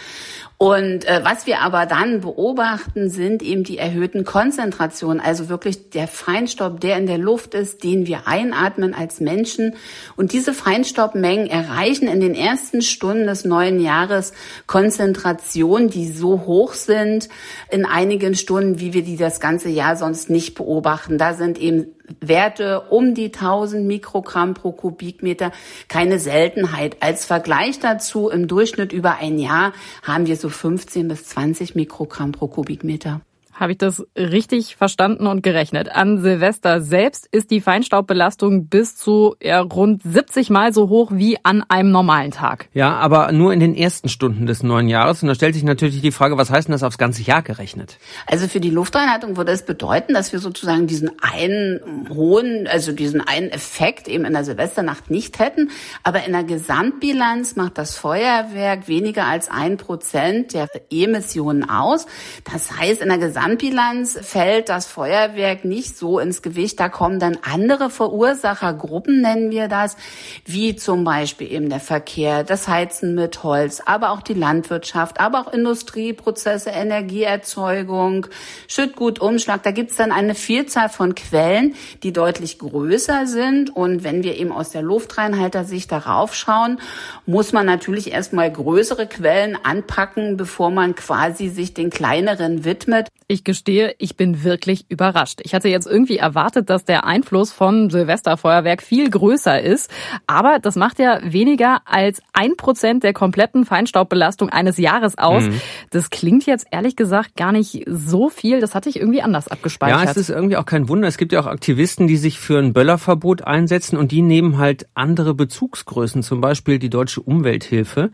Und 0.57 1.03
äh, 1.03 1.19
was 1.23 1.47
wir 1.47 1.59
aber 1.59 1.85
dann 1.85 2.21
beobachten, 2.21 3.09
sind 3.09 3.43
eben 3.43 3.65
die 3.65 3.77
erhöhten 3.77 4.23
Konzentrationen, 4.23 5.19
also 5.19 5.49
wirklich 5.49 5.89
der 5.89 6.07
Feinstaub, 6.07 6.79
der 6.79 6.97
in 6.97 7.07
der 7.07 7.17
Luft 7.17 7.53
ist, 7.53 7.83
den 7.83 8.07
wir 8.07 8.25
einatmen 8.25 8.93
als 8.93 9.19
Menschen. 9.19 9.75
Und 10.15 10.31
diese 10.31 10.53
Feinstaubmengen 10.53 11.34
erreichen 11.41 12.07
in 12.07 12.19
den 12.19 12.35
ersten 12.35 12.81
Stunden 12.81 13.27
des 13.27 13.45
neuen 13.45 13.79
Jahres 13.79 14.33
Konzentrationen, 14.67 15.89
die 15.89 16.07
so 16.07 16.45
hoch 16.45 16.73
sind 16.73 17.29
in 17.69 17.85
einigen 17.85 18.35
Stunden, 18.35 18.79
wie 18.79 18.93
wir 18.93 19.03
die 19.03 19.17
das 19.17 19.39
ganze 19.39 19.69
Jahr 19.69 19.95
sonst 19.95 20.29
nicht 20.29 20.55
beobachten. 20.55 21.17
Da 21.17 21.33
sind 21.33 21.57
eben 21.59 21.87
Werte 22.19 22.81
um 22.89 23.13
die 23.13 23.33
1000 23.33 23.85
Mikrogramm 23.85 24.53
pro 24.53 24.71
Kubikmeter 24.71 25.51
keine 25.87 26.19
Seltenheit. 26.19 26.97
Als 27.01 27.25
Vergleich 27.25 27.79
dazu 27.79 28.29
im 28.29 28.47
Durchschnitt 28.47 28.93
über 28.93 29.17
ein 29.17 29.37
Jahr 29.37 29.73
haben 30.03 30.27
wir 30.27 30.37
so 30.37 30.49
15 30.49 31.07
bis 31.07 31.25
20 31.25 31.75
Mikrogramm 31.75 32.31
pro 32.31 32.47
Kubikmeter. 32.47 33.21
Habe 33.55 33.71
ich 33.71 33.77
das 33.77 34.05
richtig 34.17 34.75
verstanden 34.75 35.27
und 35.27 35.41
gerechnet? 35.41 35.87
An 35.89 36.21
Silvester 36.21 36.81
selbst 36.81 37.25
ist 37.31 37.51
die 37.51 37.61
Feinstaubbelastung 37.61 38.67
bis 38.67 38.97
zu 38.97 39.37
ja, 39.41 39.61
rund 39.61 40.03
70 40.03 40.49
Mal 40.49 40.73
so 40.73 40.89
hoch 40.89 41.11
wie 41.13 41.37
an 41.43 41.63
einem 41.69 41.89
normalen 41.89 42.31
Tag. 42.31 42.67
Ja, 42.73 42.97
aber 42.97 43.31
nur 43.31 43.53
in 43.53 43.61
den 43.61 43.73
ersten 43.73 44.09
Stunden 44.09 44.45
des 44.45 44.61
neuen 44.61 44.89
Jahres. 44.89 45.23
Und 45.23 45.29
da 45.29 45.35
stellt 45.35 45.53
sich 45.53 45.63
natürlich 45.63 46.01
die 46.01 46.11
Frage, 46.11 46.37
was 46.37 46.51
heißt 46.51 46.67
denn 46.67 46.73
das 46.73 46.83
aufs 46.83 46.97
ganze 46.97 47.21
Jahr 47.21 47.43
gerechnet? 47.43 47.97
Also 48.27 48.49
für 48.49 48.59
die 48.59 48.71
Luftreinhaltung 48.71 49.37
würde 49.37 49.53
es 49.53 49.63
bedeuten, 49.63 50.13
dass 50.13 50.33
wir 50.33 50.39
sozusagen 50.39 50.85
diesen 50.85 51.11
einen 51.21 52.09
hohen, 52.09 52.67
also 52.67 52.91
diesen 52.91 53.25
einen 53.25 53.51
Effekt 53.51 54.09
eben 54.09 54.25
in 54.25 54.33
der 54.33 54.43
Silvesternacht 54.43 55.09
nicht 55.09 55.39
hätten. 55.39 55.69
Aber 56.03 56.25
in 56.25 56.33
der 56.33 56.43
Gesamtbilanz 56.43 57.55
macht 57.55 57.77
das 57.77 57.95
Feuerwerk 57.95 58.89
weniger 58.89 59.27
als 59.27 59.49
ein 59.49 59.77
Prozent 59.77 60.53
der 60.53 60.67
Emissionen 60.91 61.69
aus. 61.69 62.05
Das 62.43 62.77
heißt, 62.77 63.01
in 63.01 63.07
der 63.07 63.17
Gesamt 63.17 63.44
Gesamtbilanz 63.45 64.17
fällt 64.23 64.69
das 64.69 64.87
Feuerwerk 64.87 65.65
nicht 65.65 65.95
so 65.99 66.17
ins 66.17 66.41
Gewicht. 66.41 66.79
Da 66.79 66.89
kommen 66.89 67.19
dann 67.19 67.37
andere 67.43 67.91
Verursachergruppen, 67.91 69.21
nennen 69.21 69.51
wir 69.51 69.67
das, 69.67 69.97
wie 70.45 70.75
zum 70.75 71.03
Beispiel 71.03 71.51
eben 71.51 71.69
der 71.69 71.79
Verkehr, 71.79 72.43
das 72.43 72.67
Heizen 72.67 73.13
mit 73.13 73.43
Holz, 73.43 73.83
aber 73.85 74.09
auch 74.09 74.23
die 74.23 74.33
Landwirtschaft, 74.33 75.19
aber 75.19 75.41
auch 75.41 75.53
Industrieprozesse, 75.53 76.71
Energieerzeugung, 76.71 78.25
Schüttgutumschlag. 78.67 79.61
Da 79.61 79.69
gibt's 79.69 79.97
dann 79.97 80.11
eine 80.11 80.33
Vielzahl 80.33 80.89
von 80.89 81.13
Quellen, 81.13 81.75
die 82.01 82.13
deutlich 82.13 82.57
größer 82.57 83.27
sind. 83.27 83.75
Und 83.75 84.03
wenn 84.03 84.23
wir 84.23 84.37
eben 84.37 84.51
aus 84.51 84.71
der 84.71 84.81
Luftreinhalter-Sicht 84.81 85.91
darauf 85.91 86.33
schauen, 86.33 86.79
muss 87.27 87.53
man 87.53 87.67
natürlich 87.67 88.11
erstmal 88.11 88.51
größere 88.51 89.05
Quellen 89.05 89.55
anpacken, 89.61 90.35
bevor 90.35 90.71
man 90.71 90.95
quasi 90.95 91.49
sich 91.49 91.75
den 91.75 91.91
kleineren 91.91 92.65
widmet. 92.65 93.09
Ich 93.35 93.43
gestehe, 93.43 93.95
ich 93.97 94.15
bin 94.15 94.45
wirklich 94.45 94.85
überrascht. 94.87 95.41
Ich 95.43 95.53
hatte 95.53 95.67
jetzt 95.67 95.87
irgendwie 95.87 96.15
erwartet, 96.15 96.69
dass 96.69 96.85
der 96.85 97.05
Einfluss 97.05 97.51
von 97.51 97.89
Silvesterfeuerwerk 97.89 98.81
viel 98.81 99.09
größer 99.09 99.61
ist. 99.61 99.91
Aber 100.25 100.59
das 100.59 100.77
macht 100.77 100.99
ja 100.99 101.19
weniger 101.21 101.81
als 101.83 102.21
ein 102.31 102.55
Prozent 102.55 103.03
der 103.03 103.11
kompletten 103.11 103.65
Feinstaubbelastung 103.65 104.47
eines 104.51 104.77
Jahres 104.77 105.17
aus. 105.17 105.43
Mhm. 105.43 105.59
Das 105.89 106.09
klingt 106.09 106.45
jetzt 106.45 106.67
ehrlich 106.71 106.95
gesagt 106.95 107.35
gar 107.35 107.51
nicht 107.51 107.83
so 107.87 108.29
viel. 108.29 108.61
Das 108.61 108.73
hatte 108.73 108.87
ich 108.87 108.97
irgendwie 108.97 109.21
anders 109.21 109.49
abgespeichert. 109.49 110.05
Ja, 110.05 110.09
es 110.09 110.15
ist 110.15 110.29
irgendwie 110.29 110.55
auch 110.55 110.65
kein 110.65 110.87
Wunder. 110.87 111.09
Es 111.09 111.17
gibt 111.17 111.33
ja 111.33 111.41
auch 111.41 111.47
Aktivisten, 111.47 112.07
die 112.07 112.15
sich 112.15 112.39
für 112.39 112.57
ein 112.57 112.71
Böllerverbot 112.71 113.41
einsetzen 113.41 113.97
und 113.97 114.13
die 114.13 114.21
nehmen 114.21 114.59
halt 114.59 114.87
andere 114.93 115.33
Bezugsgrößen, 115.33 116.23
zum 116.23 116.39
Beispiel 116.39 116.79
die 116.79 116.89
Deutsche 116.89 117.19
Umwelthilfe. 117.19 118.11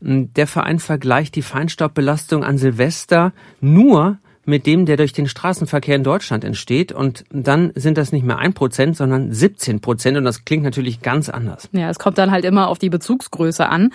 Der 0.00 0.48
Verein 0.48 0.80
vergleicht 0.80 1.36
die 1.36 1.42
Feinstaubbelastung 1.42 2.42
an 2.42 2.58
Silvester 2.58 3.32
nur 3.60 4.18
mit 4.48 4.66
dem, 4.66 4.86
der 4.86 4.96
durch 4.96 5.12
den 5.12 5.28
Straßenverkehr 5.28 5.94
in 5.94 6.02
Deutschland 6.02 6.42
entsteht. 6.42 6.90
Und 6.90 7.24
dann 7.30 7.70
sind 7.74 7.98
das 7.98 8.12
nicht 8.12 8.24
mehr 8.24 8.38
ein 8.38 8.54
Prozent, 8.54 8.96
sondern 8.96 9.30
17 9.30 9.80
Prozent. 9.80 10.16
Und 10.16 10.24
das 10.24 10.46
klingt 10.46 10.64
natürlich 10.64 11.02
ganz 11.02 11.28
anders. 11.28 11.68
Ja, 11.72 11.90
es 11.90 11.98
kommt 11.98 12.16
dann 12.16 12.30
halt 12.30 12.46
immer 12.46 12.68
auf 12.68 12.78
die 12.78 12.88
Bezugsgröße 12.88 13.68
an. 13.68 13.90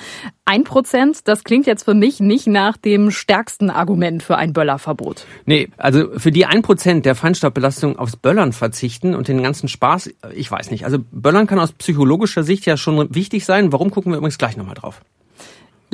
Ein 0.45 0.63
Prozent, 0.63 1.27
das 1.27 1.43
klingt 1.43 1.65
jetzt 1.65 1.83
für 1.83 1.95
mich 1.95 2.19
nicht 2.19 2.45
nach 2.45 2.77
dem 2.77 3.09
stärksten 3.09 3.71
Argument 3.71 4.21
für 4.21 4.37
ein 4.37 4.53
Böllerverbot. 4.53 5.25
Nee, 5.45 5.69
also 5.77 6.19
für 6.19 6.31
die 6.31 6.45
ein 6.45 6.61
Prozent 6.61 7.05
der 7.05 7.15
Feinstaubbelastung 7.15 7.97
aufs 7.97 8.15
Böllern 8.15 8.53
verzichten 8.53 9.15
und 9.15 9.27
den 9.27 9.41
ganzen 9.41 9.67
Spaß, 9.67 10.11
ich 10.35 10.51
weiß 10.51 10.69
nicht. 10.69 10.85
Also 10.85 10.99
Böllern 11.11 11.47
kann 11.47 11.59
aus 11.59 11.71
psychologischer 11.71 12.43
Sicht 12.43 12.67
ja 12.67 12.77
schon 12.77 13.15
wichtig 13.15 13.45
sein. 13.45 13.71
Warum 13.71 13.89
gucken 13.89 14.11
wir 14.11 14.17
übrigens 14.17 14.37
gleich 14.37 14.55
nochmal 14.55 14.75
drauf? 14.75 15.01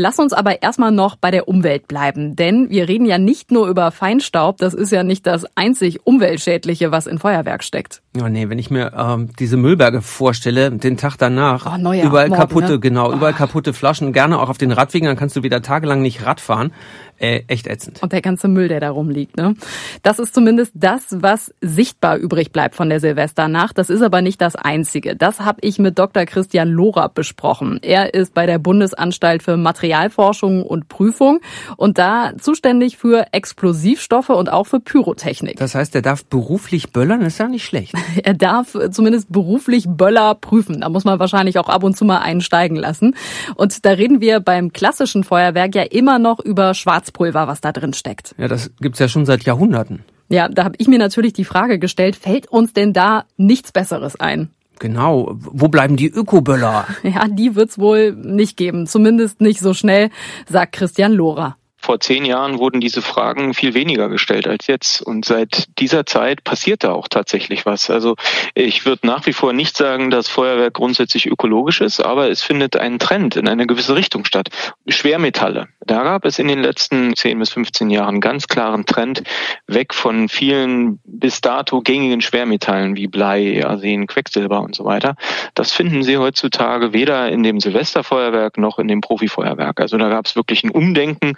Lass 0.01 0.17
uns 0.17 0.31
aber 0.31 0.61
erstmal 0.61 0.93
noch 0.93 1.17
bei 1.17 1.29
der 1.29 1.49
Umwelt 1.49 1.89
bleiben, 1.89 2.37
denn 2.37 2.69
wir 2.69 2.87
reden 2.87 3.03
ja 3.03 3.17
nicht 3.17 3.51
nur 3.51 3.67
über 3.67 3.91
Feinstaub, 3.91 4.55
das 4.55 4.73
ist 4.73 4.93
ja 4.93 5.03
nicht 5.03 5.27
das 5.27 5.45
einzig 5.55 6.07
umweltschädliche, 6.07 6.93
was 6.93 7.05
in 7.05 7.19
Feuerwerk 7.19 7.65
steckt. 7.65 8.01
Oh 8.17 8.29
nee, 8.29 8.47
wenn 8.47 8.59
ich 8.59 8.71
mir 8.71 8.93
ähm, 8.95 9.31
diese 9.37 9.57
Müllberge 9.57 10.01
vorstelle, 10.01 10.71
den 10.71 10.95
Tag 10.95 11.17
danach, 11.17 11.65
oh, 11.65 11.77
neuer, 11.77 12.05
überall 12.05 12.29
morgen, 12.29 12.39
kaputte, 12.39 12.71
ne? 12.71 12.79
genau, 12.79 13.11
überall 13.11 13.33
kaputte 13.33 13.73
Flaschen, 13.73 14.13
gerne 14.13 14.39
auch 14.39 14.47
auf 14.47 14.57
den 14.57 14.71
Radwegen, 14.71 15.05
dann 15.05 15.17
kannst 15.17 15.35
du 15.35 15.43
wieder 15.43 15.61
tagelang 15.61 16.01
nicht 16.01 16.25
Rad 16.25 16.39
fahren. 16.39 16.71
Äh, 17.19 17.43
echt 17.47 17.67
ätzend. 17.67 18.01
Und 18.01 18.13
der 18.13 18.21
ganze 18.21 18.47
Müll, 18.47 18.69
der 18.69 18.79
da 18.79 18.91
rumliegt. 18.91 19.35
Ne? 19.35 19.55
Das 20.03 20.19
ist 20.19 20.33
zumindest 20.33 20.71
das, 20.75 21.03
was 21.09 21.53
sichtbar 21.59 22.17
übrig 22.17 22.53
bleibt 22.53 22.75
von 22.75 22.89
der 22.89 23.01
Silvesternacht. 23.01 23.77
Das 23.77 23.89
ist 23.89 24.01
aber 24.01 24.21
nicht 24.21 24.39
das 24.39 24.55
Einzige. 24.55 25.17
Das 25.17 25.41
habe 25.41 25.59
ich 25.61 25.79
mit 25.79 25.99
Dr. 25.99 26.25
Christian 26.25 26.69
Lorab 26.69 27.15
besprochen. 27.15 27.79
Er 27.81 28.13
ist 28.13 28.33
bei 28.33 28.45
der 28.45 28.57
Bundesanstalt 28.57 29.43
für 29.43 29.57
Materialforschung 29.57 30.63
und 30.63 30.87
Prüfung 30.87 31.41
und 31.75 31.97
da 31.97 32.31
zuständig 32.39 32.97
für 32.97 33.27
Explosivstoffe 33.33 34.29
und 34.29 34.49
auch 34.49 34.67
für 34.67 34.79
Pyrotechnik. 34.79 35.57
Das 35.57 35.75
heißt, 35.75 35.95
er 35.95 36.01
darf 36.01 36.23
beruflich 36.23 36.93
böllern, 36.93 37.21
ist 37.21 37.39
ja 37.39 37.47
nicht 37.47 37.65
schlecht. 37.65 37.93
Er 38.23 38.33
darf 38.33 38.77
zumindest 38.91 39.31
beruflich 39.31 39.85
Böller 39.87 40.35
prüfen. 40.35 40.81
Da 40.81 40.89
muss 40.89 41.05
man 41.05 41.19
wahrscheinlich 41.19 41.57
auch 41.57 41.69
ab 41.69 41.83
und 41.83 41.97
zu 41.97 42.05
mal 42.05 42.19
einen 42.19 42.41
steigen 42.41 42.75
lassen. 42.75 43.15
Und 43.55 43.85
da 43.85 43.91
reden 43.91 44.21
wir 44.21 44.39
beim 44.39 44.71
klassischen 44.73 45.23
Feuerwerk 45.23 45.73
ja 45.73 45.83
immer 45.83 46.19
noch 46.19 46.39
über 46.39 46.73
Schwarz 46.73 47.08
Schwarzpulver, 47.09 47.47
was 47.47 47.61
da 47.61 47.71
drin 47.71 47.93
steckt. 47.93 48.35
Ja, 48.37 48.47
das 48.47 48.71
gibt's 48.79 48.99
ja 48.99 49.07
schon 49.07 49.25
seit 49.25 49.43
Jahrhunderten. 49.43 50.03
Ja, 50.29 50.47
da 50.47 50.63
habe 50.63 50.75
ich 50.77 50.87
mir 50.87 50.99
natürlich 50.99 51.33
die 51.33 51.45
Frage 51.45 51.79
gestellt, 51.79 52.15
fällt 52.15 52.47
uns 52.47 52.73
denn 52.73 52.93
da 52.93 53.25
nichts 53.37 53.71
Besseres 53.71 54.19
ein? 54.19 54.49
Genau. 54.79 55.31
Wo 55.33 55.67
bleiben 55.67 55.97
die 55.97 56.07
Ökoböller? 56.07 56.85
Ja, 57.03 57.27
die 57.27 57.55
wird's 57.55 57.79
wohl 57.79 58.13
nicht 58.13 58.55
geben. 58.55 58.87
Zumindest 58.87 59.41
nicht 59.41 59.59
so 59.59 59.73
schnell, 59.73 60.09
sagt 60.47 60.73
Christian 60.73 61.13
Lohrer. 61.13 61.57
Vor 61.81 61.99
zehn 61.99 62.25
Jahren 62.25 62.59
wurden 62.59 62.81
diese 62.81 63.01
Fragen 63.01 63.53
viel 63.53 63.73
weniger 63.73 64.09
gestellt 64.09 64.47
als 64.47 64.67
jetzt. 64.67 65.01
Und 65.01 65.25
seit 65.25 65.67
dieser 65.79 66.05
Zeit 66.05 66.43
passiert 66.43 66.83
da 66.83 66.91
auch 66.91 67.07
tatsächlich 67.07 67.65
was. 67.65 67.89
Also 67.89 68.15
ich 68.53 68.85
würde 68.85 69.07
nach 69.07 69.25
wie 69.25 69.33
vor 69.33 69.53
nicht 69.53 69.77
sagen, 69.77 70.11
dass 70.11 70.27
Feuerwerk 70.27 70.73
grundsätzlich 70.73 71.25
ökologisch 71.25 71.81
ist, 71.81 72.01
aber 72.01 72.29
es 72.29 72.43
findet 72.43 72.75
ein 72.75 72.99
Trend 72.99 73.35
in 73.37 73.47
eine 73.47 73.65
gewisse 73.65 73.95
Richtung 73.95 74.25
statt. 74.25 74.49
Schwermetalle. 74.87 75.67
Da 75.79 76.03
gab 76.03 76.25
es 76.25 76.37
in 76.37 76.47
den 76.47 76.61
letzten 76.61 77.15
zehn 77.15 77.39
bis 77.39 77.51
15 77.51 77.89
Jahren 77.89 78.19
ganz 78.19 78.47
klaren 78.47 78.85
Trend 78.85 79.23
weg 79.65 79.93
von 79.93 80.29
vielen 80.29 80.99
bis 81.05 81.41
dato 81.41 81.81
gängigen 81.81 82.21
Schwermetallen 82.21 82.95
wie 82.95 83.07
Blei, 83.07 83.65
Arsen, 83.65 84.05
Quecksilber 84.05 84.61
und 84.61 84.75
so 84.75 84.85
weiter. 84.85 85.15
Das 85.55 85.71
finden 85.71 86.03
Sie 86.03 86.17
heutzutage 86.17 86.93
weder 86.93 87.29
in 87.29 87.43
dem 87.43 87.59
Silvesterfeuerwerk 87.59 88.57
noch 88.57 88.79
in 88.79 88.87
dem 88.87 89.01
Profifeuerwerk. 89.01 89.79
Also 89.79 89.97
da 89.97 90.09
gab 90.09 90.25
es 90.25 90.35
wirklich 90.35 90.63
ein 90.63 90.71
Umdenken 90.71 91.35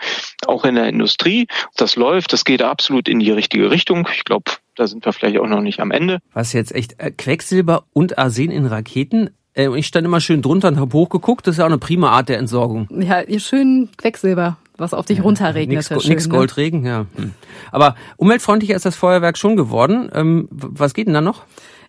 auch 0.47 0.65
in 0.65 0.75
der 0.75 0.87
Industrie. 0.87 1.47
Das 1.75 1.95
läuft, 1.95 2.33
das 2.33 2.45
geht 2.45 2.61
absolut 2.61 3.07
in 3.07 3.19
die 3.19 3.31
richtige 3.31 3.71
Richtung. 3.71 4.07
Ich 4.13 4.23
glaube, 4.23 4.51
da 4.75 4.87
sind 4.87 5.05
wir 5.05 5.13
vielleicht 5.13 5.37
auch 5.37 5.47
noch 5.47 5.61
nicht 5.61 5.79
am 5.79 5.91
Ende. 5.91 6.19
Was 6.33 6.53
jetzt 6.53 6.73
echt 6.73 6.99
äh, 6.99 7.11
Quecksilber 7.11 7.83
und 7.93 8.17
Arsen 8.17 8.51
in 8.51 8.65
Raketen? 8.65 9.31
Äh, 9.53 9.77
ich 9.77 9.87
stand 9.87 10.05
immer 10.05 10.21
schön 10.21 10.41
drunter 10.41 10.69
und 10.69 10.79
habe 10.79 10.93
hochgeguckt. 10.93 11.47
Das 11.47 11.55
ist 11.55 11.59
ja 11.59 11.65
auch 11.65 11.69
eine 11.69 11.77
prima 11.77 12.11
Art 12.11 12.29
der 12.29 12.37
Entsorgung. 12.37 12.87
Ja, 12.91 13.21
ihr 13.21 13.39
schön 13.39 13.89
Quecksilber, 13.97 14.57
was 14.77 14.93
auf 14.93 15.05
dich 15.05 15.17
ja, 15.17 15.23
runterregnet. 15.23 15.89
Nix, 15.89 16.03
schön, 16.03 16.11
nix 16.11 16.27
ne? 16.27 16.33
Goldregen, 16.33 16.85
ja. 16.85 17.05
Hm. 17.15 17.33
Aber 17.71 17.95
umweltfreundlicher 18.17 18.75
ist 18.75 18.85
das 18.85 18.95
Feuerwerk 18.95 19.37
schon 19.37 19.55
geworden. 19.55 20.09
Ähm, 20.13 20.47
was 20.51 20.93
geht 20.93 21.07
denn 21.07 21.13
da 21.13 21.21
noch? 21.21 21.43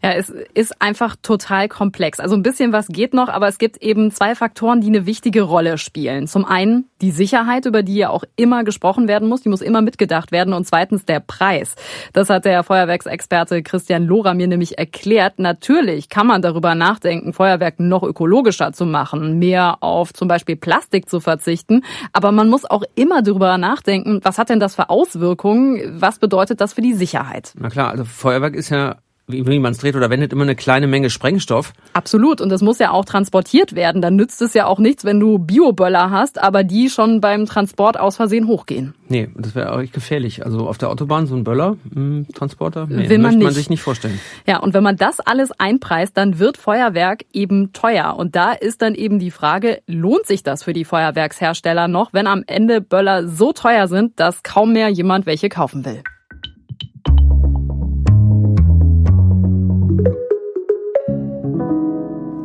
Ja, 0.05 0.13
es 0.15 0.31
ist 0.31 0.83
einfach 0.83 1.15
total 1.23 1.69
komplex. 1.69 2.19
Also 2.19 2.35
ein 2.35 2.43
bisschen 2.43 2.73
was 2.73 2.89
geht 2.89 3.15
noch, 3.15 3.29
aber 3.29 3.47
es 3.47 3.59
gibt 3.59 3.77
eben 3.77 4.11
zwei 4.11 4.35
Faktoren, 4.35 4.81
die 4.81 4.89
eine 4.89 5.07
wichtige 5.07 5.43
Rolle 5.43 5.79
spielen. 5.79 6.27
Zum 6.27 6.45
einen 6.45 6.87
die 7.01 7.13
Sicherheit, 7.13 7.67
über 7.67 7.85
die 7.85 7.97
ja 7.97 8.11
auch 8.11 8.25
immer 8.35 8.65
gesprochen 8.65 9.07
werden 9.07 9.29
muss, 9.29 9.43
die 9.43 9.49
muss 9.49 9.61
immer 9.61 9.81
mitgedacht 9.81 10.33
werden. 10.33 10.55
Und 10.55 10.67
zweitens 10.67 11.05
der 11.05 11.21
Preis. 11.21 11.77
Das 12.13 12.31
hat 12.31 12.45
der 12.45 12.65
Feuerwerksexperte 12.65 13.63
Christian 13.63 14.05
Lohrer 14.05 14.35
mir 14.35 14.49
nämlich 14.49 14.77
erklärt. 14.77 15.39
Natürlich 15.39 16.09
kann 16.09 16.27
man 16.27 16.43
darüber 16.43 16.75
nachdenken, 16.75 17.33
Feuerwerk 17.33 17.79
noch 17.79 18.03
ökologischer 18.03 18.73
zu 18.73 18.87
machen, 18.87 19.39
mehr 19.39 19.79
auf 19.83 20.13
zum 20.13 20.27
Beispiel 20.27 20.57
Plastik 20.57 21.09
zu 21.09 21.21
verzichten. 21.21 21.85
Aber 22.13 22.33
man 22.33 22.49
muss 22.49 22.65
auch 22.69 22.83
immer 22.97 23.23
darüber 23.23 23.57
nachdenken, 23.57 24.19
was 24.25 24.39
hat 24.39 24.49
denn 24.49 24.59
das 24.59 24.75
für 24.75 24.91
Auswirkungen? 24.91 26.01
Was 26.01 26.19
bedeutet 26.19 26.61
das 26.61 26.73
für 26.73 26.83
die 26.83 26.95
Sicherheit? 26.95 27.53
Na 27.57 27.69
klar, 27.69 27.91
also 27.91 28.05
Feuerwerk 28.05 28.57
ist 28.57 28.71
ja 28.71 28.97
wie 29.27 29.59
man 29.59 29.73
es 29.73 29.79
dreht 29.79 29.97
oder 29.97 30.11
wendet, 30.11 30.33
immer 30.33 30.43
eine 30.43 30.57
kleine 30.57 30.87
Menge 30.87 31.11
Sprengstoff. 31.11 31.73
Absolut. 31.93 32.41
Und 32.41 32.49
das 32.49 32.63
muss 32.63 32.79
ja 32.79 32.91
auch 32.91 33.05
transportiert 33.05 33.75
werden. 33.75 34.03
Dann 34.03 34.17
nützt 34.17 34.43
es 34.43 34.55
ja 34.55 34.67
auch 34.67 34.79
nichts, 34.79 35.05
wenn 35.05 35.21
du 35.21 35.39
Bioböller 35.39 36.11
hast, 36.11 36.43
aber 36.43 36.65
die 36.65 36.91
schon 36.91 37.21
beim 37.21 37.47
Transport 37.47 37.99
aus 37.99 38.17
Versehen 38.17 38.47
hochgehen. 38.47 38.95
Nee, 39.09 39.29
das 39.37 39.55
wäre 39.55 39.73
auch 39.73 39.81
echt 39.81 39.93
gefährlich. 39.93 40.45
Also 40.45 40.69
auf 40.69 40.79
der 40.79 40.91
Autobahn 40.91 41.27
so 41.27 41.35
ein 41.35 41.45
Böller-Transporter, 41.45 42.89
hm, 42.89 42.97
nee, 42.97 43.09
Will 43.09 43.19
man 43.19 43.33
möchte 43.33 43.45
man 43.45 43.55
sich 43.55 43.71
nicht 43.71 43.83
vorstellen. 43.83 44.19
Ja, 44.47 44.59
und 44.59 44.75
wenn 44.75 44.83
man 44.83 44.97
das 44.97 45.21
alles 45.21 45.53
einpreist, 45.53 46.17
dann 46.17 46.39
wird 46.39 46.57
Feuerwerk 46.57 47.25
eben 47.33 47.73
teuer. 47.73 48.17
Und 48.17 48.37
da 48.37 48.53
ist 48.53 48.83
dann 48.83 48.95
eben 48.95 49.19
die 49.19 49.31
Frage, 49.31 49.83
lohnt 49.87 50.27
sich 50.27 50.43
das 50.43 50.63
für 50.63 50.73
die 50.73 50.85
Feuerwerkshersteller 50.85 51.89
noch, 51.89 52.13
wenn 52.13 52.27
am 52.27 52.43
Ende 52.47 52.81
Böller 52.81 53.29
so 53.29 53.53
teuer 53.53 53.87
sind, 53.89 54.19
dass 54.19 54.43
kaum 54.43 54.73
mehr 54.73 54.89
jemand 54.89 55.27
welche 55.27 55.49
kaufen 55.49 55.85
will? 55.85 56.03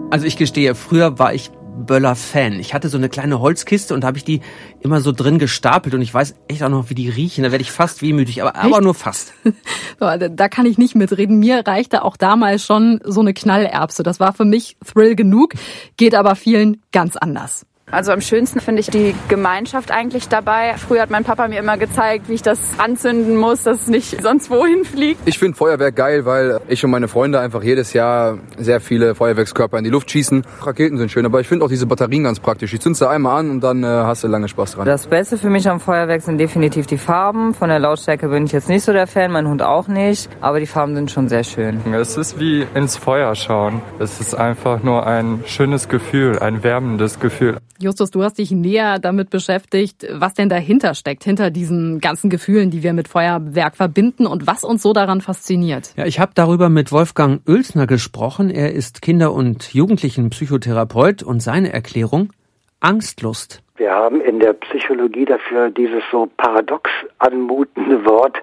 Also 0.09 0.25
ich 0.25 0.37
gestehe, 0.37 0.73
früher 0.73 1.19
war 1.19 1.33
ich 1.33 1.51
Böller-Fan. 1.85 2.53
Ich 2.59 2.73
hatte 2.73 2.87
so 2.87 2.97
eine 2.97 3.09
kleine 3.09 3.39
Holzkiste 3.41 3.93
und 3.93 4.01
da 4.01 4.07
habe 4.07 4.17
ich 4.17 4.23
die 4.23 4.39
immer 4.79 5.01
so 5.01 5.11
drin 5.11 5.37
gestapelt 5.37 5.93
und 5.93 6.01
ich 6.01 6.13
weiß 6.13 6.35
echt 6.47 6.63
auch 6.63 6.69
noch, 6.69 6.89
wie 6.89 6.95
die 6.95 7.09
riechen. 7.09 7.43
Da 7.43 7.51
werde 7.51 7.61
ich 7.61 7.71
fast 7.71 8.01
wehmütig, 8.01 8.41
aber, 8.41 8.55
aber 8.55 8.81
nur 8.81 8.93
fast. 8.93 9.33
da 9.99 10.49
kann 10.49 10.65
ich 10.65 10.77
nicht 10.77 10.95
mitreden. 10.95 11.39
Mir 11.39 11.67
reichte 11.67 12.03
auch 12.03 12.15
damals 12.15 12.65
schon 12.65 13.01
so 13.03 13.19
eine 13.19 13.33
Knallerbse. 13.33 14.01
Das 14.01 14.19
war 14.19 14.31
für 14.31 14.45
mich 14.45 14.77
Thrill 14.85 15.15
genug, 15.15 15.53
geht 15.97 16.15
aber 16.15 16.35
vielen 16.35 16.81
ganz 16.93 17.17
anders. 17.17 17.65
Also 17.89 18.11
am 18.11 18.19
schönsten 18.19 18.59
finde 18.59 18.81
ich 18.81 18.89
die 18.89 19.15
Gemeinschaft 19.29 19.91
eigentlich 19.91 20.27
dabei. 20.27 20.73
Früher 20.75 21.01
hat 21.01 21.09
mein 21.09 21.23
Papa 21.23 21.47
mir 21.47 21.57
immer 21.57 21.77
gezeigt, 21.77 22.27
wie 22.27 22.33
ich 22.33 22.41
das 22.41 22.59
anzünden 22.77 23.37
muss, 23.37 23.63
dass 23.63 23.83
es 23.83 23.87
nicht 23.87 24.21
sonst 24.21 24.49
wohin 24.49 24.83
fliegt. 24.83 25.21
Ich 25.25 25.39
finde 25.39 25.57
Feuerwerk 25.57 25.95
geil, 25.95 26.25
weil 26.25 26.59
ich 26.67 26.83
und 26.83 26.91
meine 26.91 27.07
Freunde 27.07 27.39
einfach 27.39 27.63
jedes 27.63 27.93
Jahr 27.93 28.39
sehr 28.57 28.81
viele 28.81 29.15
Feuerwerkskörper 29.15 29.77
in 29.77 29.85
die 29.85 29.89
Luft 29.89 30.11
schießen. 30.11 30.43
Raketen 30.63 30.97
sind 30.97 31.11
schön, 31.11 31.25
aber 31.25 31.39
ich 31.39 31.47
finde 31.47 31.63
auch 31.63 31.69
diese 31.69 31.85
Batterien 31.85 32.25
ganz 32.25 32.41
praktisch. 32.41 32.73
Ich 32.73 32.81
zündest 32.81 33.03
du 33.03 33.07
einmal 33.07 33.39
an 33.39 33.51
und 33.51 33.61
dann 33.61 33.81
äh, 33.85 33.87
hast 33.87 34.21
du 34.25 34.27
lange 34.27 34.49
Spaß 34.49 34.73
dran. 34.73 34.85
Das 34.85 35.07
Beste 35.07 35.37
für 35.37 35.49
mich 35.49 35.69
am 35.69 35.79
Feuerwerk 35.79 36.21
sind 36.23 36.39
definitiv 36.39 36.87
die 36.87 36.97
Farben. 36.97 37.53
Von 37.53 37.69
der 37.69 37.79
Lautstärke 37.79 38.27
bin 38.27 38.47
ich 38.47 38.51
jetzt 38.51 38.67
nicht 38.67 38.83
so 38.83 38.91
der 38.91 39.07
Fan, 39.07 39.31
mein 39.31 39.47
Hund 39.47 39.61
auch 39.61 39.87
nicht. 39.87 40.29
Aber 40.41 40.59
die 40.59 40.67
Farben 40.67 40.93
sind 40.93 41.09
schon 41.09 41.29
sehr 41.29 41.45
schön. 41.45 41.79
Es 41.93 42.17
ist 42.17 42.37
wie 42.37 42.67
ins 42.73 42.97
Feuer 42.97 43.33
schauen. 43.35 43.81
Es 43.97 44.19
ist 44.19 44.35
einfach 44.35 44.83
nur 44.83 45.07
ein 45.07 45.45
schönes 45.45 45.87
Gefühl, 45.87 46.39
ein 46.39 46.63
wärmendes 46.63 47.21
Gefühl. 47.21 47.55
Justus, 47.79 48.09
du 48.11 48.23
hast 48.23 48.39
dich 48.39 48.51
näher 48.51 48.97
damit 48.99 49.29
beschäftigt, 49.29 50.07
was 50.11 50.33
denn 50.33 50.49
dahinter 50.49 50.95
steckt, 50.95 51.23
hinter 51.23 51.51
diesen 51.51 51.99
ganzen 51.99 52.29
Gefühlen, 52.29 52.71
die 52.71 52.81
wir 52.81 52.93
mit 52.93 53.07
Feuerwerk 53.07 53.75
verbinden 53.75 54.25
und 54.25 54.47
was 54.47 54.63
uns 54.63 54.81
so 54.81 54.93
daran 54.93 55.21
fasziniert. 55.21 55.93
Ja, 55.95 56.05
ich 56.05 56.19
habe 56.19 56.31
darüber 56.33 56.69
mit 56.69 56.91
Wolfgang 56.91 57.41
Oelsner 57.47 57.85
gesprochen. 57.85 58.49
Er 58.49 58.73
ist 58.73 59.01
Kinder- 59.01 59.31
und 59.31 59.73
Jugendlichenpsychotherapeut 59.73 61.21
und 61.21 61.41
seine 61.41 61.71
Erklärung 61.71 62.33
Angstlust. 62.79 63.61
Wir 63.75 63.91
haben 63.91 64.21
in 64.21 64.39
der 64.39 64.53
Psychologie 64.53 65.25
dafür 65.25 65.69
dieses 65.69 66.01
so 66.11 66.27
paradox 66.37 66.89
anmutende 67.19 68.03
Wort 68.05 68.37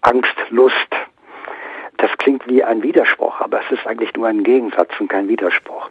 Angstlust. 0.00 0.74
Das 1.98 2.10
klingt 2.18 2.46
wie 2.48 2.62
ein 2.64 2.82
Widerspruch, 2.82 3.40
aber 3.40 3.60
es 3.60 3.78
ist 3.78 3.86
eigentlich 3.86 4.14
nur 4.14 4.28
ein 4.28 4.44
Gegensatz 4.44 4.90
und 4.98 5.08
kein 5.08 5.28
Widerspruch. 5.28 5.90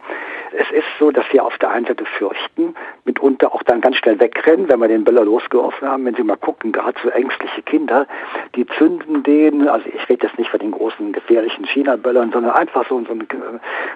Es 0.52 0.70
ist 0.70 0.86
so, 0.98 1.10
dass 1.10 1.24
wir 1.32 1.44
auf 1.44 1.56
der 1.58 1.70
einen 1.70 1.86
Seite 1.86 2.04
fürchten, 2.04 2.74
mitunter 3.04 3.52
auch 3.52 3.62
dann 3.62 3.80
ganz 3.80 3.96
schnell 3.96 4.18
wegrennen, 4.18 4.68
wenn 4.68 4.80
wir 4.80 4.88
den 4.88 5.04
Böller 5.04 5.24
losgeworfen 5.24 5.88
haben. 5.88 6.04
Wenn 6.04 6.14
Sie 6.14 6.22
mal 6.22 6.36
gucken, 6.36 6.72
gerade 6.72 6.98
so 7.02 7.10
ängstliche 7.10 7.62
Kinder, 7.62 8.06
die 8.54 8.66
zünden 8.78 9.22
den, 9.22 9.68
also 9.68 9.86
ich 9.86 10.08
rede 10.08 10.26
jetzt 10.26 10.38
nicht 10.38 10.50
von 10.50 10.60
den 10.60 10.70
großen 10.70 11.12
gefährlichen 11.12 11.64
China-Böllern, 11.64 12.32
sondern 12.32 12.52
einfach 12.52 12.88
so, 12.88 13.02
so 13.04 13.12
ein 13.12 13.26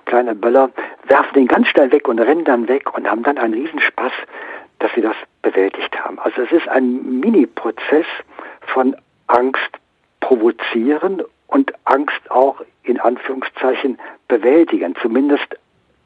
kleiner 0.04 0.34
Böller, 0.34 0.70
werfen 1.04 1.34
den 1.34 1.48
ganz 1.48 1.68
schnell 1.68 1.90
weg 1.92 2.08
und 2.08 2.18
rennen 2.18 2.44
dann 2.44 2.68
weg 2.68 2.94
und 2.96 3.08
haben 3.08 3.22
dann 3.22 3.38
einen 3.38 3.54
Riesenspaß, 3.54 4.12
dass 4.78 4.92
sie 4.94 5.00
das 5.02 5.16
bewältigt 5.42 5.98
haben. 6.04 6.18
Also 6.18 6.42
es 6.42 6.52
ist 6.52 6.68
ein 6.68 7.20
Mini-Prozess 7.20 8.06
von 8.66 8.96
Angst 9.28 9.70
provozieren 10.20 11.22
und 11.46 11.72
Angst 11.84 12.30
auch 12.30 12.62
in 12.84 12.98
Anführungszeichen 13.00 13.98
bewältigen, 14.28 14.94
zumindest 15.00 15.56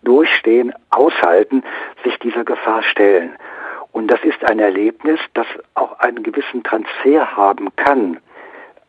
durchstehen, 0.06 0.72
aushalten, 0.90 1.62
sich 2.04 2.18
dieser 2.20 2.44
Gefahr 2.44 2.82
stellen. 2.82 3.36
Und 3.92 4.08
das 4.08 4.22
ist 4.24 4.44
ein 4.44 4.58
Erlebnis, 4.58 5.20
das 5.34 5.46
auch 5.74 5.98
einen 5.98 6.22
gewissen 6.22 6.62
Transfer 6.62 7.36
haben 7.36 7.68
kann 7.76 8.18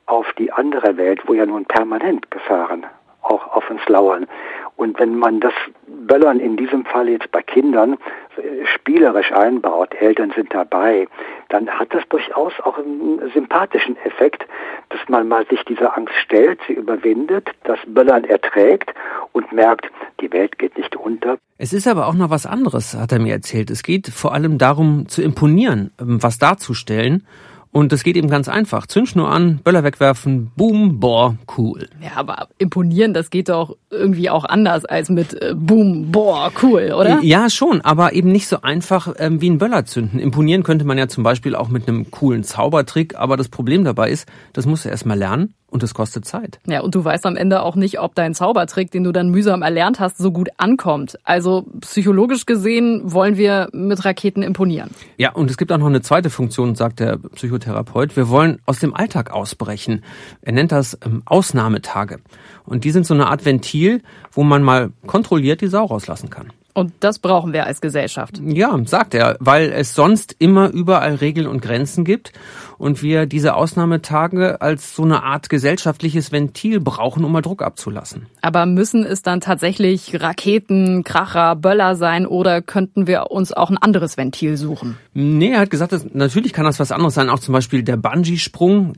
auf 0.05 0.31
die 0.33 0.51
andere 0.51 0.97
Welt, 0.97 1.21
wo 1.25 1.33
ja 1.33 1.45
nun 1.45 1.65
permanent 1.65 2.29
Gefahren 2.31 2.85
auch 3.29 3.55
auf 3.55 3.69
uns 3.69 3.81
lauern. 3.87 4.27
Und 4.75 4.99
wenn 4.99 5.15
man 5.17 5.39
das 5.39 5.53
Böllern 5.87 6.39
in 6.39 6.55
diesem 6.55 6.85
Fall 6.85 7.09
jetzt 7.09 7.31
bei 7.31 7.41
Kindern 7.41 7.93
äh, 8.37 8.65
spielerisch 8.75 9.31
einbaut, 9.31 9.93
Eltern 9.99 10.31
sind 10.35 10.53
dabei, 10.53 11.07
dann 11.49 11.67
hat 11.67 11.93
das 11.93 12.03
durchaus 12.09 12.53
auch 12.63 12.77
einen 12.77 13.31
sympathischen 13.33 13.97
Effekt, 14.05 14.45
dass 14.89 14.99
man 15.09 15.27
mal 15.27 15.45
sich 15.47 15.63
dieser 15.63 15.97
Angst 15.97 16.13
stellt, 16.23 16.59
sie 16.67 16.73
überwindet, 16.73 17.49
das 17.63 17.79
Böllern 17.87 18.23
erträgt 18.23 18.93
und 19.31 19.51
merkt, 19.51 19.87
die 20.21 20.31
Welt 20.31 20.59
geht 20.59 20.77
nicht 20.77 20.95
unter. 20.95 21.37
Es 21.57 21.73
ist 21.73 21.87
aber 21.87 22.07
auch 22.07 22.13
noch 22.13 22.29
was 22.29 22.45
anderes, 22.45 22.93
hat 22.93 23.11
er 23.11 23.19
mir 23.19 23.33
erzählt. 23.33 23.71
Es 23.71 23.81
geht 23.81 24.07
vor 24.07 24.33
allem 24.33 24.59
darum, 24.59 25.07
zu 25.07 25.23
imponieren, 25.23 25.91
ähm, 25.99 26.21
was 26.21 26.37
darzustellen 26.37 27.25
und 27.71 27.91
das 27.91 28.03
geht 28.03 28.17
eben 28.17 28.29
ganz 28.29 28.47
einfach. 28.47 28.87
Zündschnur 28.87 29.29
an, 29.29 29.59
Böller 29.63 29.83
wegwerfen, 29.83 30.51
boom, 30.55 30.99
boah, 30.99 31.37
cool. 31.57 31.87
Ja, 32.01 32.11
aber 32.15 32.47
imponieren, 32.57 33.13
das 33.13 33.29
geht 33.29 33.49
doch 33.49 33.77
irgendwie 33.89 34.29
auch 34.29 34.45
anders 34.45 34.85
als 34.85 35.09
mit 35.09 35.41
äh, 35.41 35.53
boom, 35.55 36.11
boah, 36.11 36.51
cool, 36.61 36.93
oder? 36.97 37.19
Ja, 37.21 37.49
schon, 37.49 37.81
aber 37.81 38.13
eben 38.13 38.31
nicht 38.31 38.47
so 38.47 38.61
einfach 38.61 39.13
ähm, 39.19 39.41
wie 39.41 39.49
ein 39.49 39.57
Böller 39.57 39.85
zünden. 39.85 40.19
Imponieren 40.19 40.63
könnte 40.63 40.85
man 40.85 40.97
ja 40.97 41.07
zum 41.07 41.23
Beispiel 41.23 41.55
auch 41.55 41.69
mit 41.69 41.87
einem 41.87 42.11
coolen 42.11 42.43
Zaubertrick, 42.43 43.15
aber 43.15 43.37
das 43.37 43.49
Problem 43.49 43.83
dabei 43.83 44.09
ist, 44.11 44.27
das 44.53 44.65
musst 44.65 44.85
du 44.85 44.89
erst 44.89 45.05
mal 45.05 45.17
lernen 45.17 45.53
und 45.69 45.83
es 45.83 45.93
kostet 45.93 46.25
Zeit. 46.25 46.59
Ja, 46.65 46.81
und 46.81 46.95
du 46.95 47.03
weißt 47.03 47.25
am 47.25 47.35
Ende 47.35 47.61
auch 47.61 47.75
nicht, 47.75 47.99
ob 47.99 48.15
dein 48.15 48.33
Zaubertrick, 48.33 48.89
den 48.91 49.03
du 49.03 49.11
dann 49.11 49.29
mühsam 49.29 49.61
erlernt 49.61 49.99
hast, 49.99 50.17
so 50.17 50.31
gut 50.31 50.49
ankommt. 50.57 51.19
Also 51.23 51.65
psychologisch 51.81 52.45
gesehen 52.45 53.01
wollen 53.03 53.37
wir 53.37 53.69
mit 53.73 54.05
Raketen 54.05 54.43
imponieren. 54.43 54.91
Ja, 55.17 55.33
und 55.33 55.51
es 55.51 55.57
gibt 55.57 55.71
auch 55.71 55.77
noch 55.77 55.87
eine 55.87 56.01
zweite 56.01 56.29
Funktion, 56.29 56.75
sagt 56.75 56.99
der 56.99 57.17
Psychotherapeut. 57.17 58.15
Wir 58.15 58.29
wollen 58.29 58.59
aus 58.65 58.79
dem 58.79 58.93
Alltag 58.93 59.31
ausbrechen. 59.31 60.03
Er 60.41 60.53
nennt 60.53 60.71
das 60.71 60.97
ähm, 61.05 61.21
Ausnahmetage. 61.25 62.19
Und 62.65 62.83
die 62.83 62.91
sind 62.91 63.05
so 63.05 63.13
eine 63.13 63.27
Art 63.27 63.45
Ventil, 63.45 64.01
wo 64.31 64.43
man 64.43 64.63
mal 64.63 64.91
kontrolliert 65.05 65.61
die 65.61 65.67
Sau 65.67 65.85
rauslassen 65.85 66.29
kann. 66.29 66.51
Und 66.77 66.93
das 66.99 67.17
brauchen 67.17 67.53
wir 67.53 67.65
als 67.65 67.81
Gesellschaft. 67.81 68.39
Ja, 68.39 68.79
sagt 68.85 69.15
er, 69.15 69.35
weil 69.39 69.71
es 69.71 69.95
sonst 69.95 70.35
immer 70.37 70.69
überall 70.69 71.15
Regeln 71.15 71.47
und 71.47 71.59
Grenzen 71.59 72.05
gibt 72.05 72.33
und 72.77 73.01
wir 73.01 73.25
diese 73.25 73.55
Ausnahmetage 73.55 74.61
als 74.61 74.95
so 74.95 75.01
eine 75.01 75.23
Art 75.23 75.49
gesellschaftliches 75.49 76.31
Ventil 76.31 76.79
brauchen, 76.79 77.25
um 77.25 77.31
mal 77.31 77.41
Druck 77.41 77.63
abzulassen. 77.63 78.27
Aber 78.43 78.67
müssen 78.67 79.03
es 79.03 79.23
dann 79.23 79.41
tatsächlich 79.41 80.21
Raketen, 80.21 81.03
Kracher, 81.03 81.55
Böller 81.55 81.95
sein 81.95 82.27
oder 82.27 82.61
könnten 82.61 83.07
wir 83.07 83.31
uns 83.31 83.53
auch 83.53 83.71
ein 83.71 83.79
anderes 83.79 84.15
Ventil 84.15 84.55
suchen? 84.55 84.97
Nee, 85.15 85.53
er 85.53 85.61
hat 85.61 85.71
gesagt, 85.71 85.93
dass, 85.93 86.05
natürlich 86.13 86.53
kann 86.53 86.65
das 86.65 86.79
was 86.79 86.91
anderes 86.91 87.15
sein, 87.15 87.31
auch 87.31 87.39
zum 87.39 87.53
Beispiel 87.53 87.81
der 87.81 87.97
Bungee-Sprung, 87.97 88.93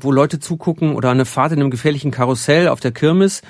wo 0.00 0.12
Leute 0.12 0.38
zugucken 0.38 0.94
oder 0.96 1.12
eine 1.12 1.24
Fahrt 1.24 1.52
in 1.52 1.60
einem 1.60 1.70
gefährlichen 1.70 2.10
Karussell 2.10 2.68
auf 2.68 2.80
der 2.80 2.92
Kirmes. 2.92 3.40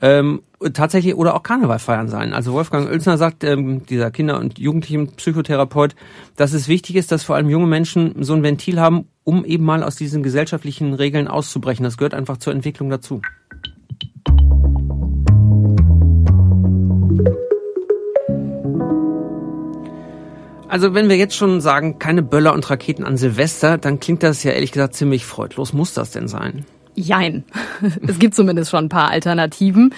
Ähm, 0.00 0.42
tatsächlich 0.72 1.14
oder 1.14 1.34
auch 1.34 1.42
Karneval 1.42 1.78
feiern 1.78 2.08
sein. 2.08 2.32
Also 2.32 2.52
Wolfgang 2.52 2.88
Oelsner 2.88 3.18
sagt, 3.18 3.44
ähm, 3.44 3.86
dieser 3.86 4.10
Kinder- 4.10 4.38
und 4.38 4.58
Jugendlichen-Psychotherapeut, 4.58 5.94
dass 6.36 6.52
es 6.52 6.68
wichtig 6.68 6.96
ist, 6.96 7.12
dass 7.12 7.24
vor 7.24 7.36
allem 7.36 7.48
junge 7.48 7.66
Menschen 7.66 8.22
so 8.22 8.34
ein 8.34 8.42
Ventil 8.42 8.80
haben, 8.80 9.06
um 9.24 9.44
eben 9.44 9.64
mal 9.64 9.82
aus 9.82 9.96
diesen 9.96 10.22
gesellschaftlichen 10.22 10.94
Regeln 10.94 11.28
auszubrechen. 11.28 11.84
Das 11.84 11.96
gehört 11.96 12.14
einfach 12.14 12.36
zur 12.36 12.52
Entwicklung 12.52 12.90
dazu. 12.90 13.20
Also 20.72 20.94
wenn 20.94 21.10
wir 21.10 21.16
jetzt 21.16 21.36
schon 21.36 21.60
sagen, 21.60 21.98
keine 21.98 22.22
Böller 22.22 22.54
und 22.54 22.70
Raketen 22.70 23.04
an 23.04 23.18
Silvester, 23.18 23.76
dann 23.76 24.00
klingt 24.00 24.22
das 24.22 24.42
ja 24.42 24.52
ehrlich 24.52 24.72
gesagt 24.72 24.94
ziemlich 24.94 25.26
freudlos. 25.26 25.74
Muss 25.74 25.92
das 25.92 26.12
denn 26.12 26.28
sein? 26.28 26.64
Jein. 26.94 27.44
Es 28.06 28.18
gibt 28.18 28.34
zumindest 28.34 28.70
schon 28.70 28.84
ein 28.84 28.88
paar 28.88 29.10
Alternativen. 29.10 29.92